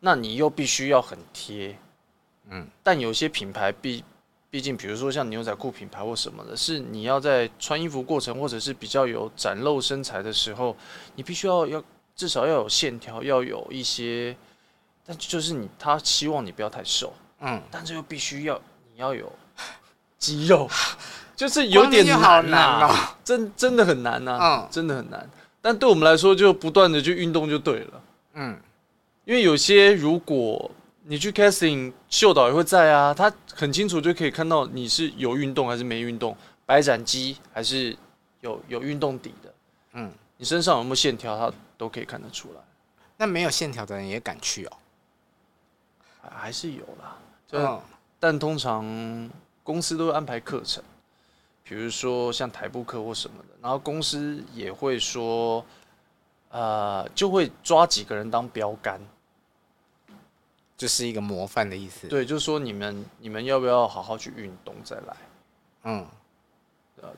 [0.01, 1.77] 那你又必须要很贴。
[2.51, 4.05] 嗯，但有些品牌毕
[4.49, 10.75] 毕竟，比如说像牛仔裤品牌或什么的，是你要在穿衣服过程或者是比较有展露身材的时候，
[11.17, 11.83] 你必须要要
[12.15, 14.35] 至少要有线条，要有一些，
[15.05, 18.59] 但就是你他希望你不要太瘦，嗯，但是又必须要
[18.93, 19.31] 你要有
[20.19, 20.71] 肌肉，
[21.35, 25.29] 就是有点难呐，真真的很难呐，嗯，真的很难。
[25.61, 28.03] 但对我们来说，就不断的去运动就对了，
[28.35, 28.57] 嗯，
[29.25, 30.71] 因为有些如果。
[31.09, 37.97] 你去 casting，秀导也会在啊，他很清楚就可以看到你是有运动还是没运动，白斩鸡还是
[38.41, 39.55] 有有运动底的，
[39.93, 42.61] 嗯，你身上有没有线条，他都可以看得出来。
[43.17, 44.73] 那没有线条的人也敢去哦？
[46.29, 47.17] 还是有啦，
[47.53, 47.81] 嗯，
[48.19, 49.31] 但通常
[49.63, 50.83] 公司都会安排课程，
[51.63, 55.65] 比如说像台步课或什么的，然后公司也会说，
[56.51, 59.01] 呃，就会抓几个人当标杆。
[60.77, 62.07] 就是一个模范的意思。
[62.09, 65.17] 对，就是说你们你们要不要好好去运动再来？
[65.85, 66.07] 嗯，
[67.01, 67.09] 呃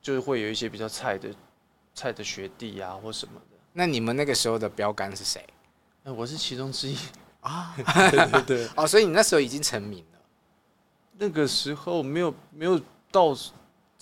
[0.00, 1.28] 就是会有一些比较菜的
[1.94, 3.56] 菜的学弟啊或什么的。
[3.72, 5.44] 那你们那个时候的标杆是谁？
[6.04, 6.96] 哎，我是其中之一
[7.40, 7.74] 啊。
[7.76, 7.84] 对
[8.30, 8.68] 对对。
[8.76, 10.20] 哦，所以你那时候已经成名了。
[11.18, 13.36] 那个时候没有没有到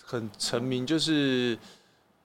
[0.03, 1.59] 很成名，就是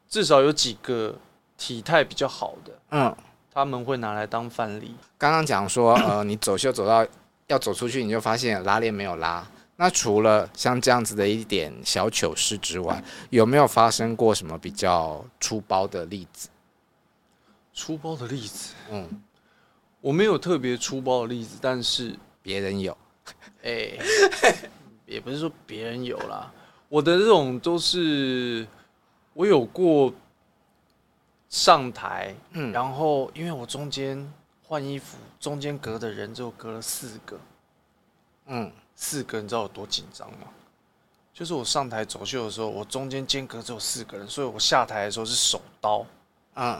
[0.09, 1.17] 至少有几个
[1.57, 2.79] 体态比较好的。
[2.89, 3.17] 嗯。
[3.53, 4.95] 他们会拿来当范例。
[5.17, 7.05] 刚刚讲说，呃，你走秀走到
[7.47, 9.45] 要走出去，你就发现拉链没有拉。
[9.75, 16.47] 那除了像这样子的一点小糗事之外， 有没有发生过什么比较粗暴的例子？
[17.73, 19.21] 粗暴的例子，嗯，
[19.99, 22.95] 我没有特别粗暴的例子，但是别人有。
[23.63, 23.97] 哎，
[25.05, 26.49] 也不是说别人有啦，
[26.87, 28.65] 我的这种都是
[29.33, 30.13] 我有过。
[31.51, 34.27] 上台，嗯，然后因为我中间
[34.63, 37.37] 换衣服，中间隔的人就隔了四个，
[38.47, 40.47] 嗯，四个，你知道有多紧张吗？
[41.33, 46.05] 就是我上台走秀的时候，我中间间隔只有四个人，所以我下台的时候是手刀，
[46.55, 46.79] 嗯，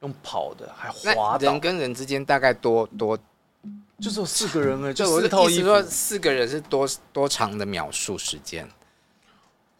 [0.00, 1.50] 用跑的还滑倒。
[1.50, 3.14] 人跟人之间大概多多，
[4.00, 8.66] 就只有四个人哎， 就我的意思说四个人是多多长的秒数时间？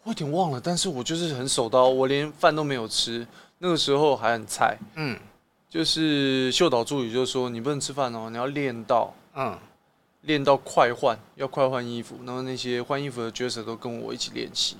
[0.02, 3.26] 我有点忘了，但是我就是很手刀，我连饭都没有吃。
[3.64, 5.18] 那个时候还很菜，嗯，
[5.70, 9.58] 就是秀导助理就说，你不能吃饭哦，你要练到，嗯，
[10.20, 12.14] 练到快换，要快换衣服。
[12.26, 14.76] 然后那些换衣服的角色都跟我一起练习。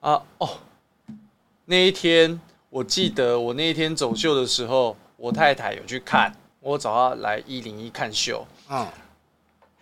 [0.00, 0.58] 啊哦，
[1.64, 6.30] 那一天我记得我那一天走秀的时候，我太太有去看，
[6.60, 8.86] 我找她来一零一看秀，嗯，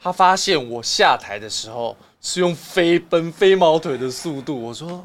[0.00, 4.62] 他发现我下台的时候是用飞奔飞毛腿的速度。
[4.62, 5.04] 我说，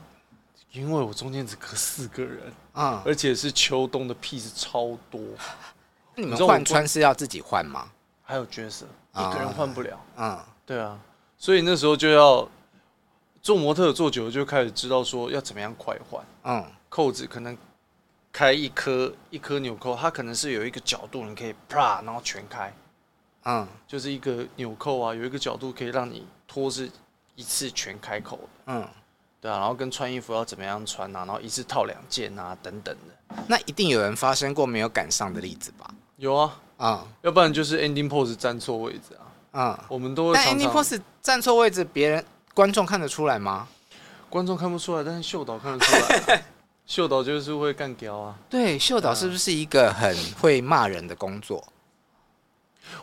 [0.72, 5.20] 因为我中间只隔四个人啊，而且是秋冬的屁是超多。
[6.16, 7.90] 你们换穿是要自己换吗？
[8.24, 10.00] 还有角色，一个人换不了。
[10.18, 11.00] 嗯，对啊，
[11.38, 12.48] 所以那时候就要
[13.42, 16.24] 做模特做久了，就开始知道说要怎么样快换。
[16.44, 17.58] 嗯，扣子可能
[18.32, 22.74] 开一颗一颗纽扣，它可能是有一个角度，你可以啪，然后全开。
[23.44, 26.90] 嗯，就是一个纽扣啊，有一个角度可以让你脱是
[27.36, 28.50] 一次全开口的。
[28.68, 28.88] 嗯，
[29.46, 33.36] 对啊，然后跟穿衣服要怎么样穿啊，然后一次套两件啊，等等的。
[33.48, 35.88] 那一定有人发生过没有赶上的例子吧？
[36.18, 39.22] 有啊，啊、嗯，要不然就是 ending pose 站错位置啊。
[39.52, 40.58] 啊、嗯，我们都会常常。
[40.58, 43.68] 但 ending pose 站错位置，别人观众看得出来吗？
[44.32, 46.42] 观众看不出来，但是秀导看得出来、啊。
[46.88, 48.36] 秀导就是会干屌啊。
[48.50, 51.64] 对，秀导是不是一个很会骂人的工作？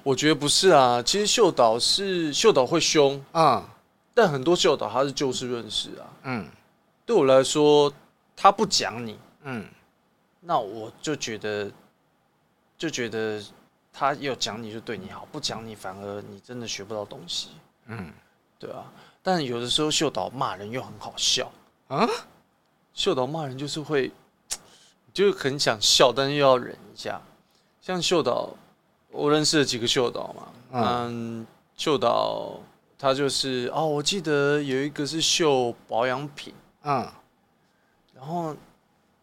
[0.02, 3.68] 我觉得不是啊，其实秀导是秀导会凶啊，嗯、
[4.14, 6.07] 但很多秀导他是就事论事啊。
[6.25, 6.48] 嗯，
[7.07, 7.92] 对我来说，
[8.37, 9.66] 他不讲你，嗯，
[10.40, 11.70] 那我就觉得。
[12.79, 13.40] 就觉得
[13.92, 17.51] 他要讲你就对你好，不讲你反而你真的学不到东西。
[17.87, 18.12] 嗯，
[18.59, 18.90] 对啊。
[19.22, 21.48] 但有的时候秀导骂人又很好笑
[21.87, 22.09] 啊。
[22.92, 24.11] 秀导骂人就是会，
[25.14, 27.22] 就很想笑，但是又要忍一下。
[27.81, 28.51] 像秀导，
[29.12, 30.48] 我认识了几个秀导嘛。
[30.72, 31.46] 嗯，
[31.77, 32.59] 秀导
[33.03, 36.55] 他就是哦，我记得有一个是秀保养品。
[36.85, 37.12] 嗯，
[38.15, 38.57] 然后。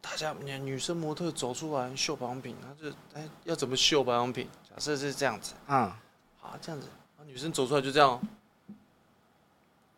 [0.02, 4.50] 大家女女生模特走出来秀保养品，他就哎、欸、要怎么秀保养品？
[4.64, 5.92] 假设是这样子，嗯，
[6.40, 6.88] 好这样子，
[7.26, 8.20] 女生走出来就这样。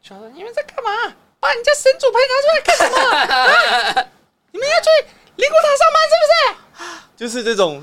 [0.02, 1.15] 小说你们在干嘛？
[1.39, 4.02] 把人家神主牌拿出来干什么？
[4.02, 4.10] 啊、
[4.52, 4.89] 你们要去
[5.38, 7.00] 灵骨塔上班是不是？
[7.15, 7.82] 就是这种。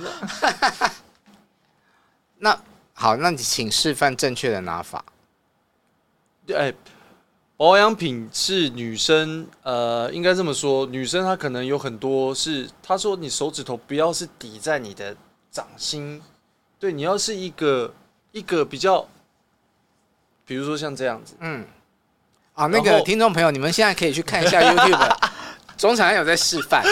[2.36, 2.60] 那
[2.92, 5.02] 好，那你请示范正确的拿法。
[6.48, 6.56] 对。
[6.56, 6.74] 欸
[7.58, 15.16] 保养品是女生，呃，应该这么说，女生她可能有很多是，她说你手指头不要是抵在你的
[15.50, 16.22] 掌心，
[16.78, 17.92] 对，你要是一个
[18.30, 19.04] 一个比较，
[20.46, 21.66] 比如说像这样子，嗯，
[22.54, 25.16] 啊，那个听众朋友，你们现在可以去看一下 YouTube，
[25.76, 26.84] 总场有在示范，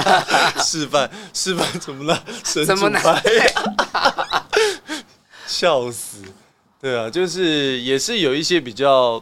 [0.64, 2.24] 示范示范怎么了？
[2.64, 3.02] 怎么拿？
[5.46, 6.22] 笑死，
[6.86, 9.20] 对啊，就是也是有一些比较。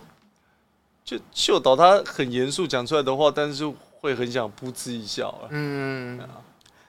[1.03, 3.67] 就秀导他很严肃讲出来的话，但是
[4.01, 5.35] 会很想噗嗤一笑。
[5.49, 6.29] 嗯，啊、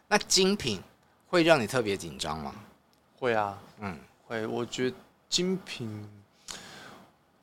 [0.09, 0.81] 那精品
[1.27, 2.53] 会让你特别紧张吗？
[3.19, 4.45] 会啊，嗯，会。
[4.47, 4.97] 我觉得
[5.29, 6.09] 精品，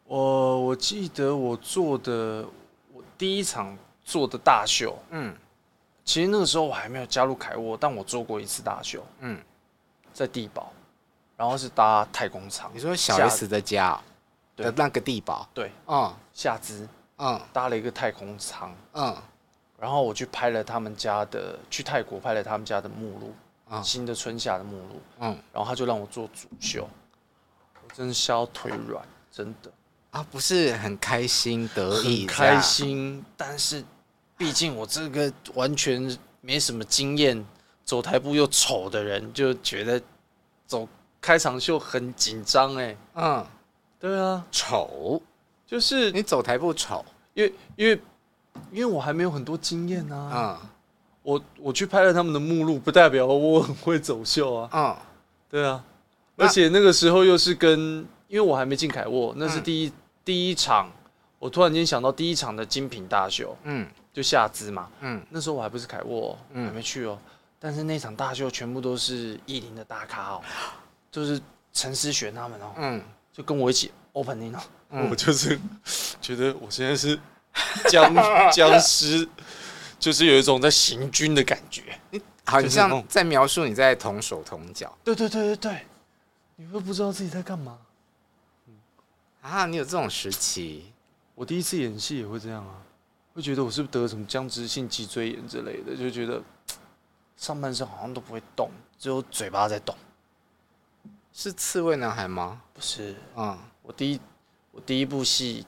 [0.05, 2.45] 我我记得我做的
[2.93, 5.35] 我第一场做的大秀，嗯，
[6.05, 9.39] 其实那个时候我还没有加入凯沃，但我做过一次大秀，嗯，
[10.13, 10.71] 在帝宝，
[11.43, 12.71] 然后是搭太空舱。
[12.73, 14.01] 你说小 S 的家？
[14.55, 19.17] 的那个地堡，对，嗯，下肢，嗯，搭了一个太空舱，嗯，
[19.77, 23.35] 然后我去拍了他们家的，去泰国拍了他们家的目录，
[23.71, 26.89] 嗯，新的春夏的目录，嗯，然后他就让我做主秀，
[27.83, 29.73] 我真的笑到腿软，真的，
[30.13, 33.85] 啊，不是很开心得意，很开心，但是
[34.37, 37.45] 毕竟我这个完全没什么经验，
[37.85, 40.01] 走台步又丑的人，就觉得
[40.69, 40.87] 走
[41.23, 43.47] 开场秀很紧张，哎，嗯。
[43.99, 45.23] 对啊，丑。
[45.65, 47.99] 就是你走台步丑，因为因为
[48.71, 50.61] 因为我还没有很多经验啊。
[50.61, 50.69] 嗯，
[51.23, 54.69] 我我去拍了他们的目录，不代表我很会走秀啊。
[54.71, 54.97] 嗯，
[55.49, 55.83] 对啊，
[56.37, 59.93] 而且那个时候又是跟，因为我还没进凯沃，那是第一、嗯、
[60.27, 60.91] 第一场，
[61.39, 67.19] 我突然间想到第一场的精品大秀，嗯，就夏姿嘛，嗯，那时候我还不是凯沃，嗯，还没去哦。
[67.59, 70.43] 但是那场大秀全部都是艺林的大咖哦，
[71.13, 71.41] 就是
[71.73, 73.01] 陈思璇他们哦，嗯。
[73.33, 75.59] 就跟我一起 opening 哦，嗯、我就是
[76.21, 77.19] 觉得我现在是
[77.89, 78.15] 僵
[78.53, 79.27] 僵尸，
[79.99, 81.99] 就是有一种在行军的感觉。
[82.11, 84.95] 你好像在描述你在同手同脚。
[85.03, 85.87] 对对对对对，
[86.57, 87.79] 你会不知道自己在干嘛。
[89.41, 90.93] 啊，你有这种时期？
[91.35, 92.83] 我第一次演戏也会这样啊，
[93.33, 96.43] 会觉得我是不是得了什么僵直性脊椎炎之类的，就觉得
[97.39, 99.97] 上半身好像都不会动，只有嘴巴在动。
[101.33, 102.61] 是刺猬男孩吗？
[102.75, 104.21] 不是，嗯，我第一
[104.71, 105.67] 我第一部戏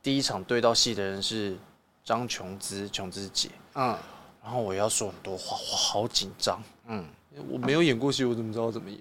[0.00, 1.56] 第一场对到戏的人是
[2.04, 3.96] 张琼姿，琼姿姐，嗯，
[4.42, 7.04] 然后我要说很多话，我好紧张，嗯，
[7.48, 9.00] 我没有演过戏，我怎么知道怎么演？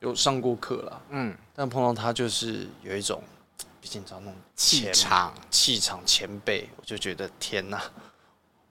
[0.00, 3.22] 有上过课啦，嗯，但碰到他就是有一种，
[3.80, 7.80] 毕竟知道那种气场，气场前辈，我就觉得天哪，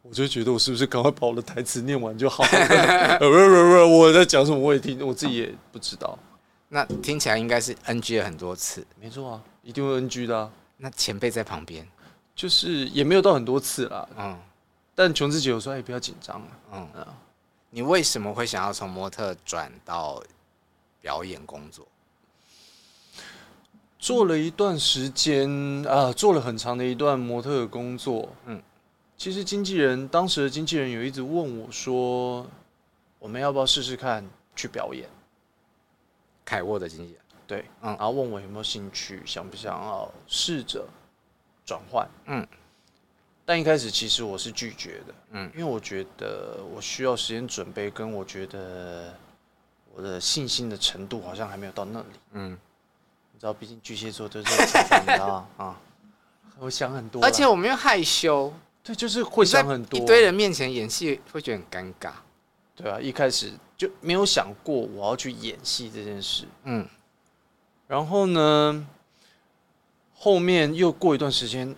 [0.03, 3.17] 我就觉得我是不是赶快把我的台词念完就好了？
[3.17, 6.19] 不不不，我在讲什么我也听，我自己也不知道。
[6.73, 8.87] 那听起来应该是 NG 了很多次。
[8.97, 10.49] 没错啊，一定会 NG 的、啊。
[10.77, 11.85] 那前辈在旁边，
[12.33, 14.07] 就是也没有到很多次啦。
[14.17, 14.39] 嗯，
[14.95, 16.47] 但琼志姐有说也不要紧张啊。
[16.71, 17.07] 嗯，嗯，
[17.71, 20.23] 你为什么会想要从模特转到
[21.01, 21.85] 表演工作？
[23.99, 25.49] 做了一段时间
[25.85, 28.29] 啊，做了很长的一段模特的工作。
[28.45, 28.63] 嗯，
[29.17, 32.47] 其实经纪人当时的经纪人有一直问我说
[33.19, 35.07] ：“我们要不要试试看去表演？”
[36.51, 40.85] 凯沃的经纪人对，嗯，然后问我有没有兴趣，想不想要试着
[41.65, 42.05] 转换？
[42.25, 42.45] 嗯，
[43.45, 45.13] 但一开始其实我是拒绝的。
[45.31, 49.13] 嗯，因为我觉得我需要时间准备，跟我觉得
[49.95, 52.05] 我的信心的程度好像还没有到那里。
[52.33, 52.57] 嗯。
[53.31, 55.79] 你知道，毕竟巨蟹座都是这样，你知道啊，
[56.59, 59.97] 我想很多，而且我们又害羞，对，就是会想很多。
[59.97, 62.11] 一堆人面前演戏会觉得很尴尬，
[62.75, 66.45] 对啊，一开始就没有想过我要去演戏这件事。
[66.65, 66.87] 嗯，
[67.87, 68.87] 然后呢，
[70.13, 71.75] 后面又过一段时间，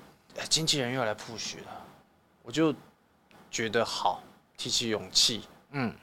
[0.50, 1.86] 经纪人又来 push 了，
[2.42, 2.76] 我就
[3.50, 4.22] 觉得好，
[4.58, 5.96] 提起勇气，嗯，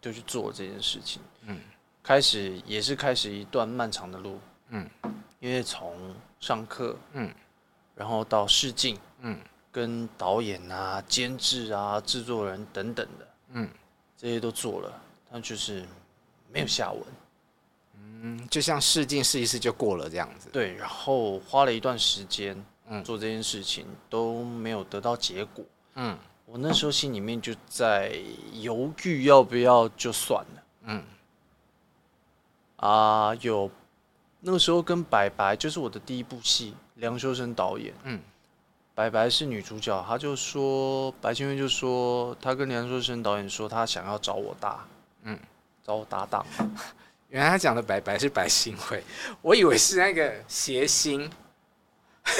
[0.00, 1.22] 就去做这件事情。
[1.42, 1.60] 嗯，
[2.02, 4.40] 开始也是开始一段漫长的路。
[4.70, 4.90] 嗯，
[5.38, 7.32] 因为从上课，嗯，
[7.94, 9.38] 然后到试镜，嗯，
[9.70, 13.70] 跟导演啊、监制啊、制作人等等的，嗯，
[14.16, 15.00] 这些都做了，
[15.30, 15.84] 但就是
[16.52, 17.02] 没有下文。
[18.20, 20.48] 嗯，就像试镜试一试就过了这样子。
[20.52, 25.64] 对，然后花了一段时间，嗯，做这件事情都没有得到结果。
[25.94, 28.18] 嗯，我那时候心里面就在
[28.54, 30.62] 犹豫要不要就算了。
[30.82, 31.04] 嗯，
[32.76, 33.70] 啊，有。
[34.40, 38.20] 那个时候跟白白就是我的第一部戏，梁修身导演，嗯，
[38.94, 44.86] 白白是女主角，她就说白千惠就说她跟梁修身导演说她想要找我搭，
[45.22, 45.38] 嗯，
[45.86, 46.44] 找我搭档。
[47.28, 49.02] 原来他讲的白白是白新会，
[49.42, 51.30] 我以为是那个谐星。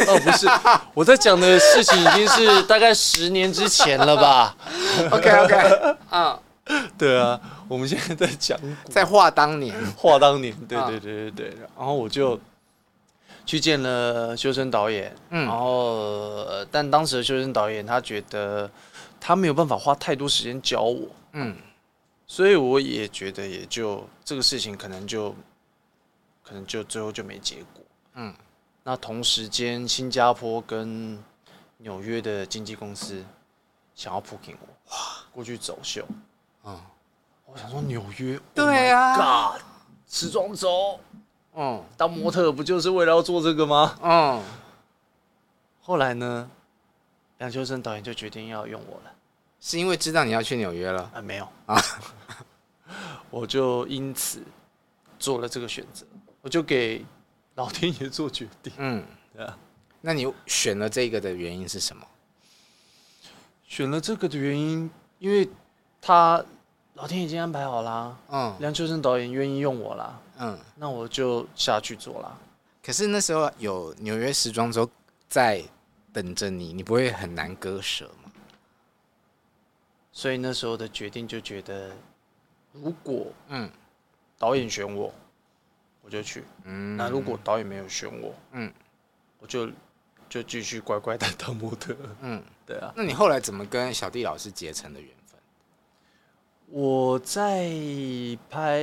[0.07, 0.47] 哦，不是，
[0.95, 4.57] 我在讲的事情已经是 大概十年之前了吧？
[5.11, 6.39] OK OK，啊。
[6.99, 8.59] 对啊，我们现在在讲，
[8.91, 11.57] 在话当年，话当年，对对对对对。
[11.75, 12.39] 然后我就
[13.47, 18.71] 去见了修身导演，嗯，然后但当时的修身导演他觉得
[19.19, 21.57] 他没有办法花太多时间教我，嗯，
[22.29, 25.35] 所以我也觉得也就这个事情可能就
[26.45, 27.83] 可能就最后就没结果，
[28.15, 28.33] 嗯。
[28.85, 31.23] 那同时间，新加坡跟
[31.77, 33.23] 纽约的经纪公司
[33.95, 34.97] 想要 booking 我，哇，
[35.31, 36.03] 过去走秀。
[36.65, 36.81] 嗯，
[37.45, 39.61] 我想说纽约，对啊，God，
[40.07, 40.99] 时装周，
[41.55, 43.99] 嗯，当模特不就是为了要做这个吗？
[44.03, 44.43] 嗯，
[45.83, 46.51] 后来呢，
[47.37, 49.15] 梁秋生导演就决定要用我了，
[49.61, 51.11] 是因为知道你要去纽约了？
[51.15, 51.83] 啊，没有啊，
[53.31, 54.43] 我就因此
[55.19, 56.07] 做了这个选择，
[56.43, 57.05] 我就给
[57.55, 58.73] 老天爷做决定。
[58.77, 59.05] 嗯，
[59.35, 59.59] 对啊，
[60.01, 62.07] 那你选了这个的原因是什么？
[63.67, 65.49] 选了这个的原因，因为。
[66.01, 66.43] 他
[66.95, 72.39] 老天已经安排好啦，嗯，梁秋生导演愿意用我啦，嗯，那我就下去做啦。
[72.81, 74.89] 可是那时候有纽约时装周
[75.29, 75.61] 在
[76.13, 78.18] 等着你，你不会很难割舍吗？
[80.19, 81.93] 所以那时候的决定就觉得，
[82.73, 83.71] 如果嗯
[84.37, 85.15] 导演选我，
[86.03, 88.73] 我就去，嗯，那如果导演没有选我，嗯，
[89.39, 89.71] 我就
[90.29, 92.93] 就继续乖乖的当模特，嗯， 对啊。
[92.97, 95.39] 那你后来怎么跟小弟老师结成的缘分？
[96.67, 97.71] 我在
[98.51, 98.81] 拍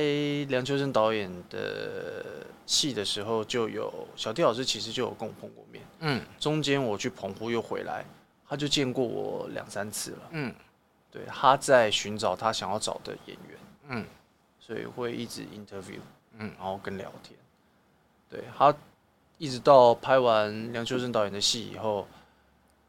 [0.48, 5.84] 梁秋生导演的戏的时候，就有小弟老师，其实就有跟我碰过面。
[5.98, 8.06] 嗯，中间我去澎湖又回来，
[8.48, 10.28] 他就见过我两三次了。
[10.30, 10.54] 嗯，
[11.16, 13.58] 对，他在寻找他想要找的演员。
[13.88, 14.06] 嗯，
[14.60, 16.00] 所以会一直 interview，
[16.32, 17.34] 嗯，然后跟聊天。
[18.28, 18.74] 对，他
[19.38, 22.06] 一直到拍完梁秋生导演的戏以后，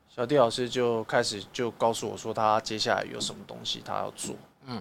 [0.10, 4.36] 小弟老师就开始就告诉我说，他接下来有什么东西他要做。
[4.66, 4.76] 嗯，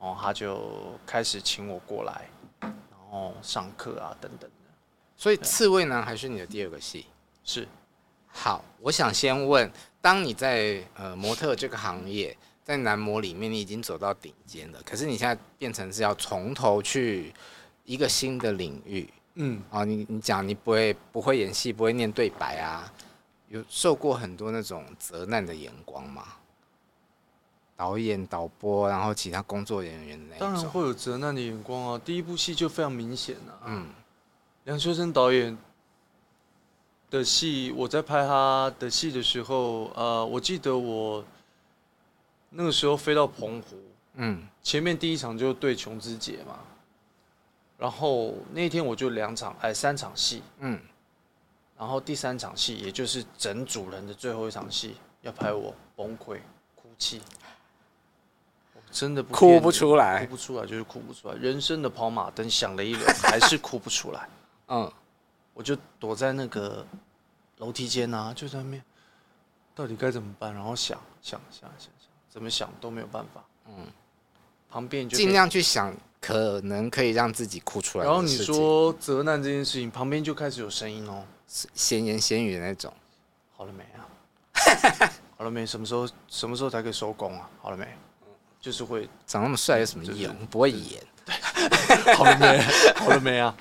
[0.00, 2.26] 然后他就开始请我过来，
[2.60, 2.72] 然
[3.10, 4.72] 后上课啊等等的。
[5.14, 7.04] 所以刺猬男还是你的第二个戏？
[7.44, 7.68] 是。
[8.28, 12.36] 好，我想先问，当你在呃模特这个行业，
[12.66, 17.32] 在男模里面你已经走到顶尖了，可是你现在变成是要从头去
[17.84, 19.08] 一个新的领域。
[19.36, 22.92] 嗯，啊，你你讲你不会不会演戏，不会念对白啊，
[23.50, 26.24] 有受过很多那种责难的眼光吗？
[27.76, 32.00] 导演、导播，然后其他工作人员的那种，当然会有责难的眼光啊。
[32.04, 33.62] 第一部戏就非常明显啊。
[33.66, 33.86] 嗯，
[34.64, 35.56] 梁秋生导演
[37.10, 41.24] 的戏，我在拍他的戏的时候，呃，我记得我
[42.56, 43.76] 那个时候飞到澎湖，
[44.14, 46.58] 嗯，前面第一场就对琼枝姐嘛，
[47.76, 50.80] 然后那天我就两场，哎，三场戏，嗯，
[51.78, 56.38] 然后第三场戏，也就是整组人的最后一场戏，要拍我崩溃
[56.74, 57.20] 哭泣，
[58.74, 64.28] 我真的不哭不出来，哭不出来就是哭不出来，人生的跑马灯响了一轮，还是哭不出来，
[64.68, 64.90] 嗯，
[65.52, 66.86] 我就躲在那个
[67.58, 68.82] 楼梯间啊，就在那边，
[69.74, 70.54] 到底该怎么办？
[70.54, 73.86] 然后想想想想想，怎么想都没有办法，嗯。
[74.68, 78.04] 旁边就尽量去想，可能可以让自己哭出来。
[78.04, 82.92] 然后你说责难这件事情，旁边就开始有声音哦，闲言闲语的那种。
[83.56, 84.04] 好了没啊？
[85.38, 85.64] 好了没？
[85.64, 87.48] 什么时候什么时候才可以收工啊？
[87.62, 87.88] 好了没？
[88.60, 90.14] 就是会长那么帅有什么用？
[90.14, 91.02] 就是、不会演。
[92.14, 92.60] 好了没？
[92.96, 93.56] 好了没啊？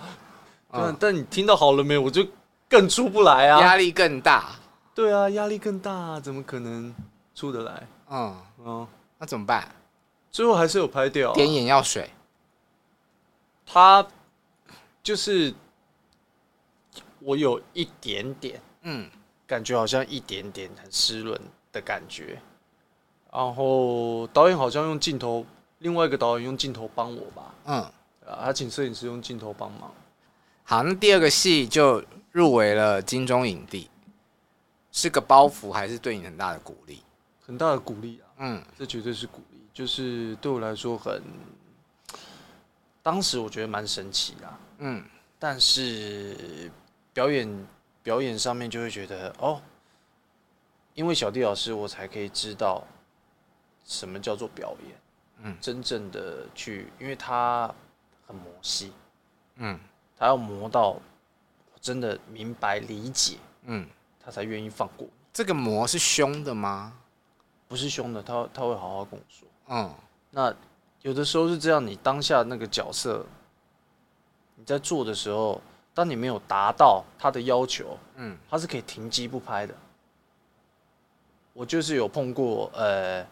[0.69, 1.97] 但但你听到好了没？
[1.97, 2.28] 我就
[2.67, 4.49] 更出不来啊，压力更大。
[4.93, 6.93] 对啊，压力更大，啊，怎么可能
[7.34, 7.88] 出得来？
[8.10, 8.88] 嗯嗯，
[9.18, 9.70] 那怎么办？
[10.32, 12.10] 最后还是有拍掉，点眼药水。
[13.66, 14.06] 他
[15.01, 15.53] 就是
[17.20, 19.10] 我有一点点，嗯，
[19.47, 21.39] 感觉好像一点点很湿润
[21.72, 22.39] 的感觉。
[23.32, 25.45] 然后导演好像用镜头，
[25.80, 27.76] 另外一个导演用镜头帮我吧，嗯，
[28.26, 29.91] 啊，他请摄影师用镜头帮忙。
[30.64, 33.89] 好，那第二个戏就入围了金钟影帝，
[34.91, 37.01] 是个包袱还是对你很大的鼓励？
[37.45, 39.61] 很大的鼓励啊，嗯，这绝对是鼓励。
[39.73, 41.21] 就是对我来说很，
[43.03, 45.03] 当时我觉得蛮神奇的，嗯，
[45.37, 46.71] 但是
[47.13, 47.67] 表演
[48.01, 49.61] 表演上面就会觉得哦，
[50.93, 52.87] 因为小弟老师我才可以知道
[53.83, 54.97] 什么叫做表演，
[55.43, 57.69] 嗯，真正的去，因为他
[58.25, 58.93] 很磨戏，
[59.57, 59.77] 嗯，
[60.17, 61.01] 他要磨到我
[61.81, 63.85] 真的明白理解，嗯，
[64.23, 65.05] 他才愿意放过。
[65.33, 66.97] 这个磨是凶的吗？
[67.68, 69.47] 不是凶的，他他会好好跟我说。
[69.68, 69.93] 嗯，
[70.32, 70.53] 那
[71.01, 73.26] 有的时候是这样，你当下那个角色，
[74.55, 75.61] 你在做的时候，
[75.93, 79.74] 当你没有达到他的要求，嗯，他是可以停机不拍的。
[81.53, 83.26] 我就是有碰过，呃，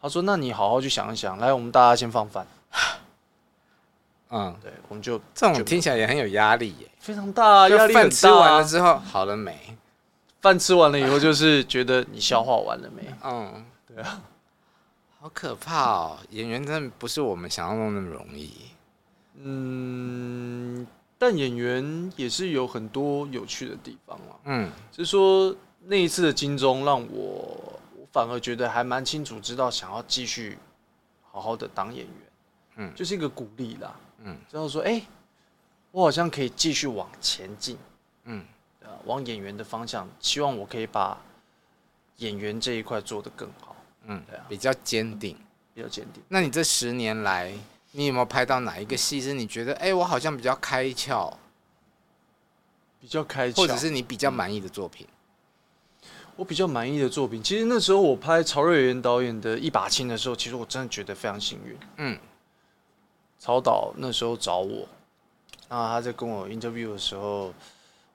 [0.00, 2.46] 他说：“那你好好去想一想，来，我们大家先放饭。
[4.30, 7.92] ”嗯，对，我们就这种听起来也很有压力耶，非常大压力。
[7.92, 9.76] 饭吃完了之后，好了没？
[10.40, 13.02] 饭吃完了以后，就是觉得你消化完了没？
[13.22, 13.64] 嗯，
[13.96, 14.22] 对啊。
[15.18, 16.18] 好可怕哦！
[16.28, 18.52] 演员真的不是我们想象中那么容易。
[19.36, 20.86] 嗯，
[21.16, 24.36] 但演员也是有很多有趣的地方啊。
[24.44, 30.58] 嗯，就是说那一次的金钟让我，我反而觉得还蛮清楚，知道想要继续
[31.30, 32.16] 好好的当演员。
[32.76, 33.96] 嗯，就是一个鼓励啦。
[34.22, 35.06] 嗯，知道说，哎、欸，
[35.92, 37.78] 我好像可以继续往前进。
[38.24, 38.44] 嗯，
[39.06, 41.18] 往演员的方向，希望我可以把
[42.18, 43.75] 演员这一块做得更好。
[44.06, 45.36] 嗯，对啊，比较坚定，
[45.74, 46.22] 比较坚定。
[46.28, 47.52] 那你这十年来，
[47.92, 51.32] 你有没有拍到哪一个戏是你觉得，哎、欸，我好像比较开窍，
[53.00, 55.06] 比较开窍，或者是你比较满意的作品？
[56.36, 61.76] 我比较满意的作品，其实那时候我拍曹瑞元导演的一把青的时候，其实我真的觉得非常幸运。
[61.96, 62.18] 嗯，
[63.38, 64.86] 曹导那时候找我，
[65.68, 67.52] 那他在跟我 interview 的时候。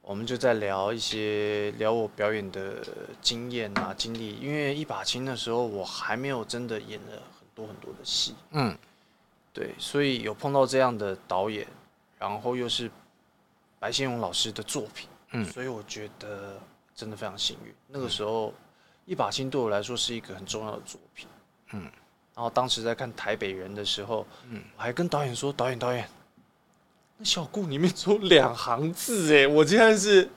[0.01, 2.83] 我们就在聊一些聊我表演的
[3.21, 8.75] 经验啊经历，因为一把青的时候我还没有真的演了很多很多的戏，嗯，
[9.53, 11.67] 对，所以有碰到这样的导演，
[12.17, 12.89] 然后又是
[13.79, 16.59] 白先勇老师的作品，嗯，所以我觉得
[16.95, 17.73] 真的非常幸运。
[17.87, 18.51] 那个时候
[19.05, 21.27] 一把青对我来说是一个很重要的作品，
[21.73, 21.83] 嗯，
[22.33, 26.09] 然后当时在看台北人的时候，嗯，我还跟导演说，导演导演。
[27.24, 30.30] 小顾里面只有两行字哎，我竟然是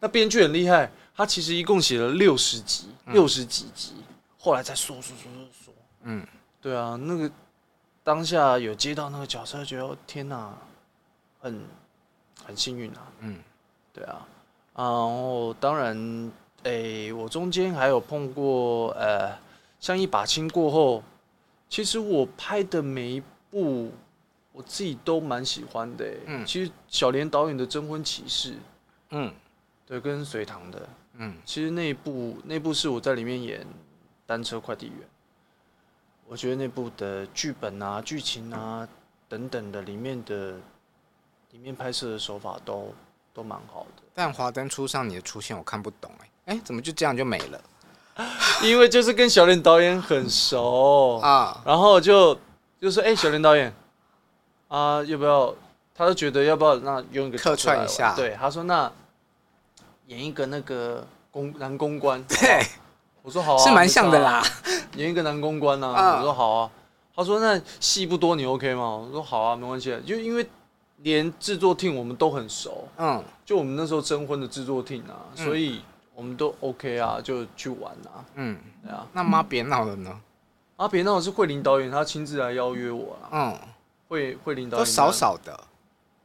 [0.00, 3.94] 那编剧很厉害，他其实一共写了六十集，六十几集，
[4.38, 6.26] 后来再说说说说说，嗯，
[6.60, 7.30] 对啊，那个
[8.02, 10.52] 当下有接到那个角色，觉得天哪，
[11.40, 11.64] 很
[12.44, 13.38] 很幸运啊，嗯，
[13.92, 14.26] 对啊，
[14.74, 16.32] 然后当然，
[16.64, 19.36] 哎，我中间还有碰过，呃，
[19.80, 21.02] 像一把青过后，
[21.68, 23.92] 其实我拍的每一部。
[24.56, 28.52] 我自己都蛮喜欢的，嗯，其实小莲导演的《征婚启事》，
[29.10, 29.30] 嗯，
[29.86, 30.88] 对，跟隋唐的，
[31.18, 33.66] 嗯，其实那一部那部是我在里面演
[34.24, 34.96] 单车快递员，
[36.26, 38.88] 我觉得那部的剧本啊、剧情啊
[39.28, 40.52] 等等的里面的
[41.50, 42.94] 里面拍摄的手法都
[43.34, 44.02] 都蛮好的。
[44.14, 46.10] 但华灯初上你的出现我看不懂，
[46.46, 47.60] 哎，哎，怎么就这样就没了？
[48.64, 52.34] 因为就是跟小莲导演很熟啊，然后就
[52.80, 53.70] 就说，哎，小莲导演。
[54.68, 55.54] 啊，要不要？
[55.94, 58.14] 他就觉得要不要那用一个客串一下？
[58.14, 58.90] 对，他说那
[60.08, 62.22] 演一个那个公男公关。
[62.24, 62.62] 对，
[63.22, 64.42] 我说好啊，是蛮像的啦。
[64.96, 66.70] 演一个男公关啊，我说好啊。
[67.14, 68.96] 他说那戏不多，你 OK 吗？
[68.96, 69.98] 我说好啊，没关系。
[70.04, 70.46] 就因为
[70.98, 75.80] 连制作 team 我们都很熟，嗯，就我们那时候征婚的制作 team 啊，嗯所以
[76.14, 79.06] 我们都 OK 啊，就去玩啊，嗯，对啊。
[79.14, 80.20] 那妈别闹了呢？
[80.76, 83.58] 啊，别闹是慧玲导演，他亲自来邀约我啊，嗯，
[84.08, 85.58] 慧慧玲导都少少的，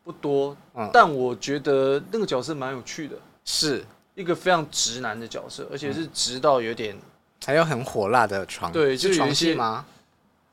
[0.04, 3.16] 不多，嗯但我觉得那个角色蛮有趣的，
[3.46, 3.84] 是，
[4.16, 6.98] 一个非常直男的角色，而且是直到有点
[7.46, 9.86] 还有很火辣的床，对就是床戏吗？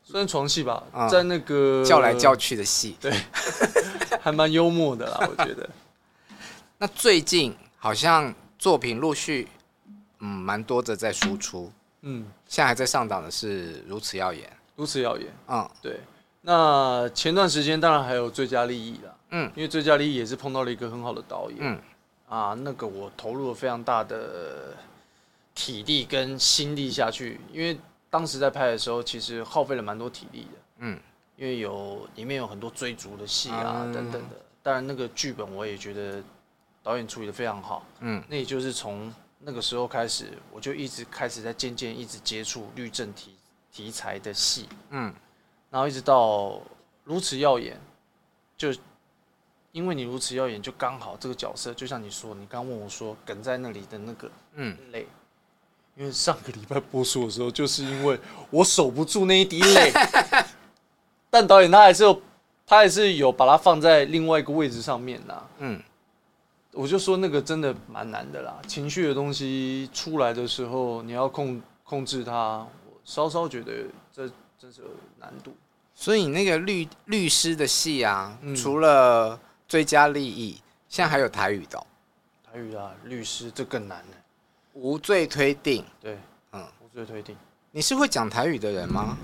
[0.04, 2.96] 算床戏吧，嗯在那个叫来叫去的戏。
[2.98, 3.12] 对，
[4.22, 5.68] 还蛮幽默的啦， 我觉得。
[6.78, 9.48] 那最近好像作品陆续，
[10.20, 11.70] 嗯，蛮多的在输出。
[12.02, 14.44] 嗯，现在还在上档的是《如此耀眼》。
[14.76, 15.26] 如此耀眼。
[15.48, 16.00] 嗯对，
[16.40, 19.50] 那前段时间当然还有《最佳利益》啦，嗯。
[19.56, 21.78] 因为《最佳利益》也是碰到了一个很好的导演，嗯。
[22.28, 24.76] 啊，那个我投入了非常大的
[25.54, 27.78] 体力跟心力下去，因为
[28.10, 31.00] 当时在拍的时候，其实耗费了蛮多体力的，嗯，
[31.36, 36.22] 因为有里面有很多追逐的戏啊、嗯等等的，当然那个剧本我也觉得
[36.82, 38.22] 导演处理的非常好，嗯。
[38.28, 43.34] 那也就是从那个时候开始，我就一直开始在渐渐一直接触律政题
[43.72, 45.12] 题材的戏，嗯
[45.70, 46.60] 然后一直到
[47.04, 47.78] 如此耀眼，
[48.56, 48.74] 就
[49.72, 55.06] 因为你如此耀眼，就刚好这个角色，就像你说，你刚问我说梗在那里的那个嗯，泪，
[55.94, 58.18] 因为上个礼拜播出的时候，就是因为
[58.50, 59.92] 我守不住那一滴泪，
[61.30, 62.22] 但导演他还是有，
[62.66, 65.46] 他还是有把它放在另外一个位置上面啦。
[65.58, 65.80] 嗯，
[66.72, 74.88] 我就说那个真的蛮难的啦，情绪的东西出来的时候，你要控控制它，我稍稍觉得这真是有
[75.18, 75.54] 难度。
[75.94, 81.86] 所以那个律律师的戏啊，嗯除了追加利益，现在还有台语的哦、
[82.44, 84.16] 台语啊，律师这更难呢。
[84.74, 85.84] 无罪推定。
[86.00, 86.14] 对，
[86.52, 87.36] 嗯嗯，无罪推定。
[87.70, 89.16] 你是会讲台语的人吗？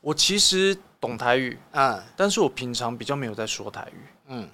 [0.00, 4.48] 我其实懂台语，嗯但是我平常比较没有在说台语，嗯，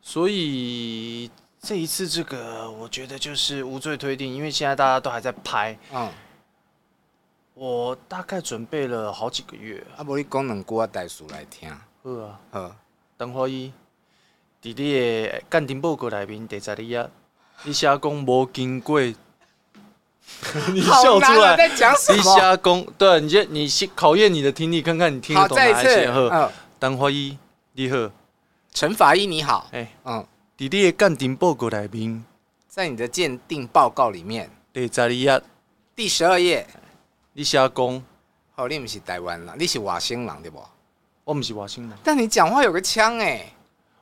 [0.00, 1.30] 所以
[1.60, 6.10] 这一次这个我觉得就是无罪推定，因为现在大家都还在拍，嗯，
[7.54, 9.84] 我大概准备了好几个月。
[9.96, 11.68] 啊，无你讲两句啊，代数来听。
[12.02, 12.76] 好啊，好，
[13.16, 13.72] 邓华一，
[14.62, 17.08] 伫你的鉴定报告里面第十二页，
[17.64, 19.00] 你写讲无经过，
[20.72, 21.56] 你笑出来。
[21.56, 22.38] 在讲什你么？
[22.38, 25.58] 瞎攻，对，你先你先考验你的听力，看看你听得好，懂。
[25.58, 26.10] 哪一些。
[26.10, 27.36] 好，嗯，邓华一，
[27.72, 28.10] 你好，
[28.72, 29.68] 陈法医你好。
[29.72, 30.26] 哎，嗯，
[30.56, 32.24] 伫你的鉴定报告里面
[32.66, 35.42] 在你的鉴定报告里面，第十二页，
[35.94, 36.66] 第十二页。
[37.34, 38.02] 你写讲
[38.56, 40.62] 哦，你不是台湾人，你是外省人对不？
[41.24, 43.52] 我不是外省人，但你讲话有个腔哎。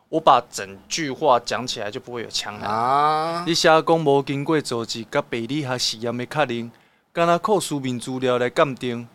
[0.09, 2.66] 我把整句话讲起来就不会有腔了。
[2.66, 6.72] 啊，你写讲无经过组织甲病理学实验的确认，
[7.12, 9.09] 敢若靠书面资料来鉴定，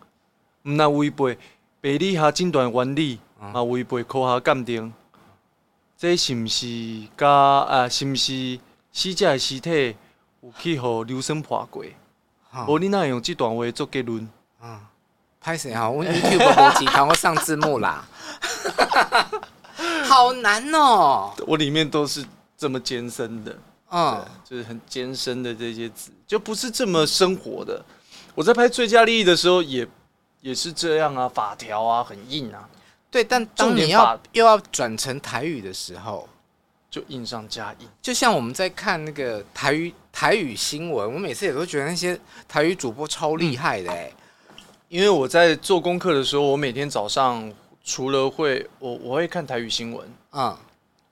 [0.63, 1.38] 毋但违背
[1.82, 4.93] 病理学诊断原理，嘛违背科学鉴定，
[5.97, 6.66] 这是毋是
[7.18, 7.89] 甲啊？
[7.89, 8.57] 是毋是
[8.93, 9.97] 死者的尸体
[10.39, 11.84] 有去互硫酸破过？
[12.67, 14.27] 无你哪会用这段话做结论？
[15.41, 15.87] 拍谁啊？
[15.87, 18.03] 我 YouTube 无集团，我上字幕啦。
[20.07, 21.31] 好难哦。
[21.45, 22.25] 我里面都是
[22.57, 23.55] 这么艰深的，
[23.91, 27.83] 嗯，就是很艰深的这些字，就不是这么生活的。
[28.33, 29.87] 我在拍《最佳利益》的时候也
[30.41, 32.67] 也是这样啊，法条啊很硬啊，
[33.11, 36.27] 对，但当你要又要转成台语的时候，
[36.95, 37.87] 就硬上加硬。
[38.01, 42.17] 就像我们在看那个台语台语新闻，我每次也都觉得那些
[42.47, 44.09] 台语主播超厉害的哎。
[44.87, 47.51] 因为我在做功课的时候，我每天早上
[47.83, 50.57] 除了会我我会看台语新闻，嗯。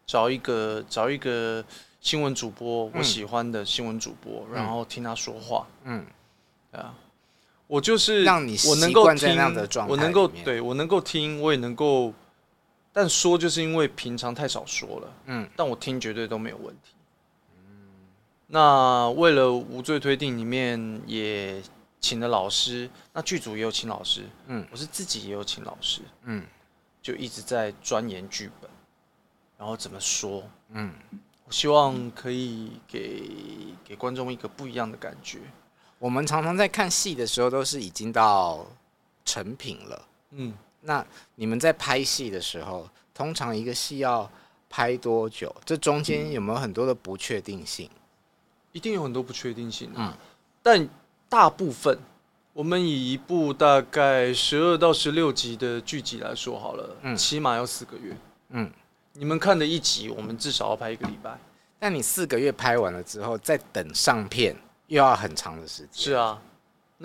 [0.05, 1.63] 找一个找一个
[1.99, 2.91] 新闻主播，嗯。
[2.95, 5.67] 我喜欢的新闻主播，然后听他说话。
[5.83, 6.05] 嗯，
[6.71, 6.93] 啊，
[7.67, 12.13] 我就是让你我能够习惯在听那样的状态我能够对我能够听，我也能够，
[12.93, 16.93] 但说就是因为平常太少说了，嗯但我听绝对都没有问题。
[17.57, 17.63] 嗯
[18.47, 21.61] 那为了无罪推定里面也
[21.99, 26.45] 请了老师，那剧组也有请老师，嗯我是自己也有请老师，嗯
[27.01, 28.69] 就一直在钻研剧本，
[29.57, 30.93] 然后怎么说，嗯，
[31.45, 33.23] 我希望可以给
[33.83, 35.39] 给观众一个不一样的感觉。
[35.99, 38.65] 我们常常在看戏的时候，都是已经到
[39.25, 40.07] 成品了。
[40.31, 40.53] 嗯，
[40.83, 41.05] 那
[41.35, 44.29] 你们在拍戏的时候，通常一个戏要
[44.69, 45.53] 拍多久？
[45.65, 47.89] 这中间有没有很多的不确定性？
[48.71, 50.13] 一定有很多不确定性、啊，嗯
[50.61, 50.89] 但
[51.29, 51.97] 大部分，
[52.53, 58.15] 我们以一部大概十二到十六集的剧集来说好了，嗯起码要四个月。
[58.49, 58.71] 嗯，
[59.13, 61.37] 你们看的一集，我们至少要拍一个礼拜。
[61.79, 64.55] 但你四个月拍完了之后，再等上片，
[64.87, 66.05] 又要很长的时间。
[66.05, 66.41] 是啊，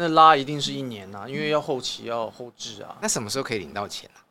[0.01, 2.97] 那拉一定是一年啊，因为要后期要后置啊。
[3.03, 4.23] 那什么时候可以领到钱啊？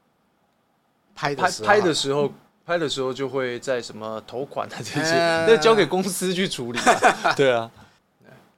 [1.13, 2.32] 拍的拍拍的时候，
[2.65, 6.80] 拍的时候就会在什么投款啊这些，那、嗯、交给公司去处理。
[6.80, 7.70] 啊 对啊，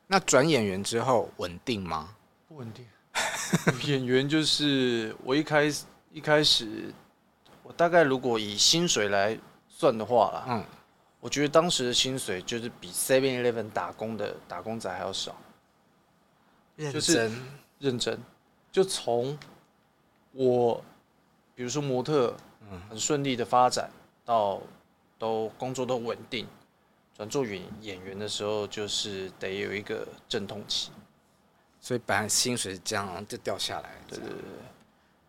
[0.06, 2.14] 那转演员之后稳定吗？
[2.48, 2.86] 不稳定。
[3.90, 6.94] 演员就是我一开始一开始，
[7.64, 9.36] 我大概如果以薪水来
[9.68, 10.64] 算的话啦，嗯，
[11.20, 15.36] 我觉得当时的薪水就是比 Seven Eleven 打工的打工仔还要少。
[16.80, 17.32] 认真就是
[17.80, 18.20] 认真，
[18.72, 19.38] 就从
[20.32, 20.82] 我
[21.54, 22.34] 比如说模特，
[22.72, 23.92] 嗯，很顺利的发展
[24.24, 24.62] 到
[25.18, 26.48] 都工作都稳定，
[27.18, 30.90] 转做演演员的时候，就是得有一个阵痛期。
[31.82, 33.90] 所以本来薪水是这样，就掉下来。
[34.08, 34.36] 对对对，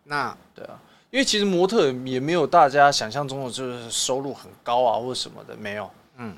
[0.04, 0.80] 那对啊，
[1.10, 5.90] 因为其实模特也没有大家想象中的，就是收入很高啊，或者什么的，没有。
[6.16, 6.36] 嗯，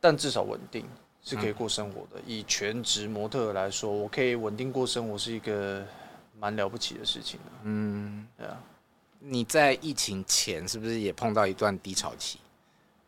[0.00, 0.84] 但至少稳定
[1.22, 2.20] 是可以过生活的。
[2.20, 5.84] 嗯、以全职模特来说，我可以稳定过生活，是一个
[6.38, 7.38] 蛮了不起的事情。
[7.64, 8.56] 嗯，对啊。
[9.22, 12.38] 你在疫情前是不是也碰到一段低潮期？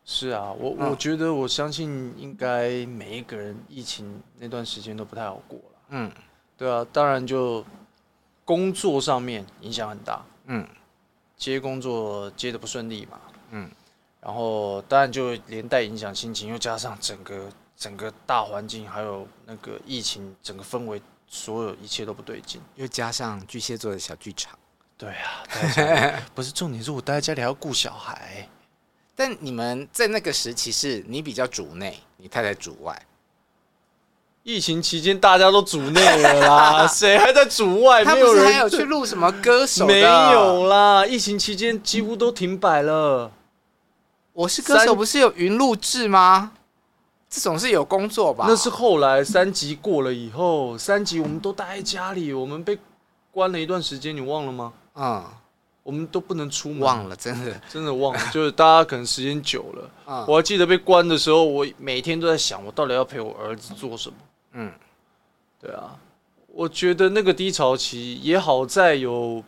[0.05, 5.79] 是啊，我、嗯、我觉得我相信应该每一个人疫情那段时间都不太好过了。
[5.89, 6.11] 嗯，
[6.55, 7.65] 对啊，当然就
[8.45, 10.67] 工作上面影响很大，嗯，
[11.37, 13.19] 接工作接的不顺利嘛，
[13.51, 13.71] 嗯，
[14.21, 17.49] 然后当然就连带影响心情，又加上整个
[17.83, 24.57] 整个大环境，还有那个疫情整个氛围，所有一切都不对劲，又加上巨蟹座的小剧场，
[24.97, 25.43] 对啊，
[26.33, 28.47] 不是重点是我待在家里还要顾小孩，
[29.13, 33.05] 但你们在那个时期是你比较主内，你太太主外。
[34.43, 38.05] 疫情期间大家都主内了啦， 谁还在主外？
[38.05, 39.85] 没有人还有去录什么歌手？
[39.85, 43.29] 没有啦，疫情期间几乎都停摆了。
[44.31, 46.53] 我是歌手，不是有云录制吗？
[47.33, 48.45] 这总是有工作吧？
[48.47, 52.77] 那是后来三级过了以后，三级我们都待在家里，我们被
[53.31, 54.71] 关了一段时间，你忘了吗？
[54.93, 55.25] 嗯，
[55.81, 59.89] 我们都不能出门，忘了，真的真的忘了， 就是大家可能时间久了。
[60.05, 64.15] 嗯，我还记得被关的时候，我每天都在想，我到底要陪我儿子做什么？
[64.51, 64.71] 嗯，
[65.59, 65.97] 对啊，
[66.45, 69.43] 我觉得那个低潮期也好在有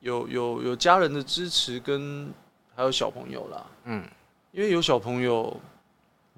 [0.00, 2.28] 有有有家人的支持跟
[2.74, 4.04] 还有小朋友啦，嗯，
[4.50, 5.56] 因为有小朋友，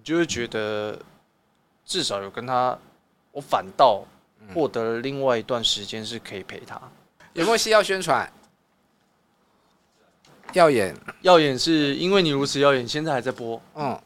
[0.03, 0.98] 你就会觉得
[1.84, 2.76] 至少有跟他，
[3.30, 4.05] 我反倒
[4.53, 6.76] 获得了另外一段时间是可以陪他。
[7.34, 8.28] 有没有戏要宣传？
[10.55, 13.96] 耀眼，耀眼是因为你如此耀眼，现在还在播，嗯，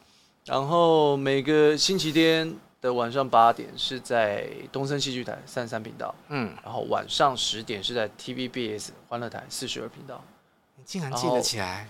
[0.44, 2.54] 然后每个星期天。
[2.78, 10.22] 的晚上八点是在东森戏剧台三十三频道，嗯，然后晚上十点是在 TVBS 欢乐台四十二频道。
[10.76, 11.88] 你竟然记得起来？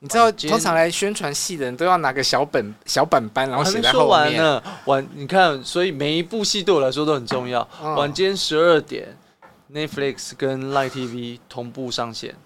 [0.00, 4.08] 你知道通常来宣传戏的人都要拿个小本小本本，然后写在后面。
[4.08, 7.68] 完呢，晚你看，所以每一部戏对我来说都很重要。
[7.82, 9.16] 嗯、晚间十二点
[9.72, 12.36] ，Netflix 跟 Line TV 同步上线。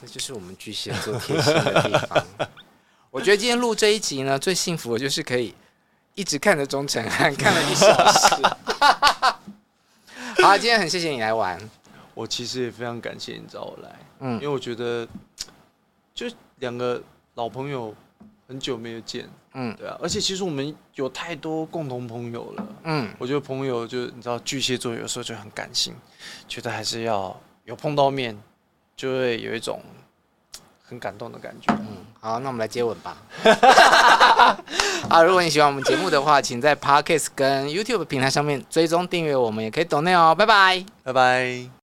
[0.00, 2.24] 这就是我们巨蟹座贴心的地方。
[3.10, 5.54] 我觉得今天录这一集呢，最幸福的就是可以。
[6.14, 8.34] 一直看着钟成汉，看了一小时。
[10.42, 11.56] 好，今天很谢谢你来玩。
[12.12, 15.06] 我其实也非常感谢你找我来，嗯，因为我觉得
[16.26, 17.00] 就两个
[17.34, 17.94] 老朋友
[18.48, 25.94] 很久没有见，嗯，对啊，而且其实我们有太多共同朋友了，嗯，我觉得朋友就你知道巨蟹座有时候就很感性，
[26.48, 28.36] 觉得还是要有碰到面，
[28.96, 29.80] 就会有一种。
[30.90, 31.70] 很感动的感觉。
[31.74, 33.14] 嗯，好，那我们来接吻吧。
[35.10, 40.34] 啊，如果你喜欢我们节目的话，请在 Podcast 跟 YouTube 平台上面追踪订阅我们，也可以 donate 哦。
[40.34, 41.68] 拜拜，拜拜。